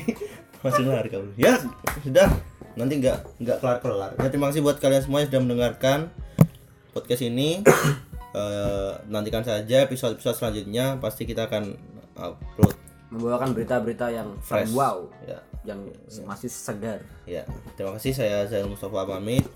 masih 0.59 0.87
lari 0.87 1.11
kamu 1.11 1.35
ya 1.35 1.59
sudah 1.99 2.31
nanti 2.77 3.01
nggak 3.01 3.41
nggak 3.41 3.57
kelar 3.61 3.77
kelar 3.81 4.11
ya 4.17 4.27
terima 4.29 4.49
kasih 4.53 4.61
buat 4.61 4.77
kalian 4.77 5.01
semua 5.05 5.21
yang 5.23 5.29
sudah 5.33 5.41
mendengarkan 5.41 5.99
podcast 6.93 7.23
ini. 7.25 7.49
Eh, 8.29 8.93
nantikan 9.09 9.41
saja 9.41 9.89
episode 9.89 10.13
episode 10.13 10.37
selanjutnya. 10.37 11.01
Pasti 11.01 11.25
kita 11.25 11.49
akan 11.49 11.73
upload. 12.13 12.77
Membawakan 13.09 13.57
berita-berita 13.57 14.05
yang 14.13 14.37
fresh. 14.45 14.69
wow, 14.69 15.09
ya. 15.25 15.41
Yang 15.65 15.97
masih 16.29 16.45
segar. 16.45 17.01
ya. 17.25 17.41
Terima 17.73 17.97
kasih. 17.97 18.13
Saya 18.13 18.45
Zainal 18.45 18.69
Mustafa 18.69 19.01
pamit. 19.09 19.49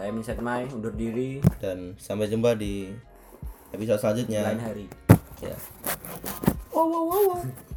Saya 0.00 0.16
Minset 0.16 0.40
Mai 0.40 0.64
undur 0.72 0.96
diri. 0.96 1.44
Dan 1.60 1.92
sampai 2.00 2.32
jumpa 2.32 2.56
di 2.56 2.88
episode 3.76 4.00
selanjutnya. 4.00 4.48
Lain 4.48 4.64
hari. 4.64 4.86
ya. 5.44 5.52
Wow 6.72 6.88
wow 6.88 7.04
wow. 7.04 7.22
wow. 7.36 7.68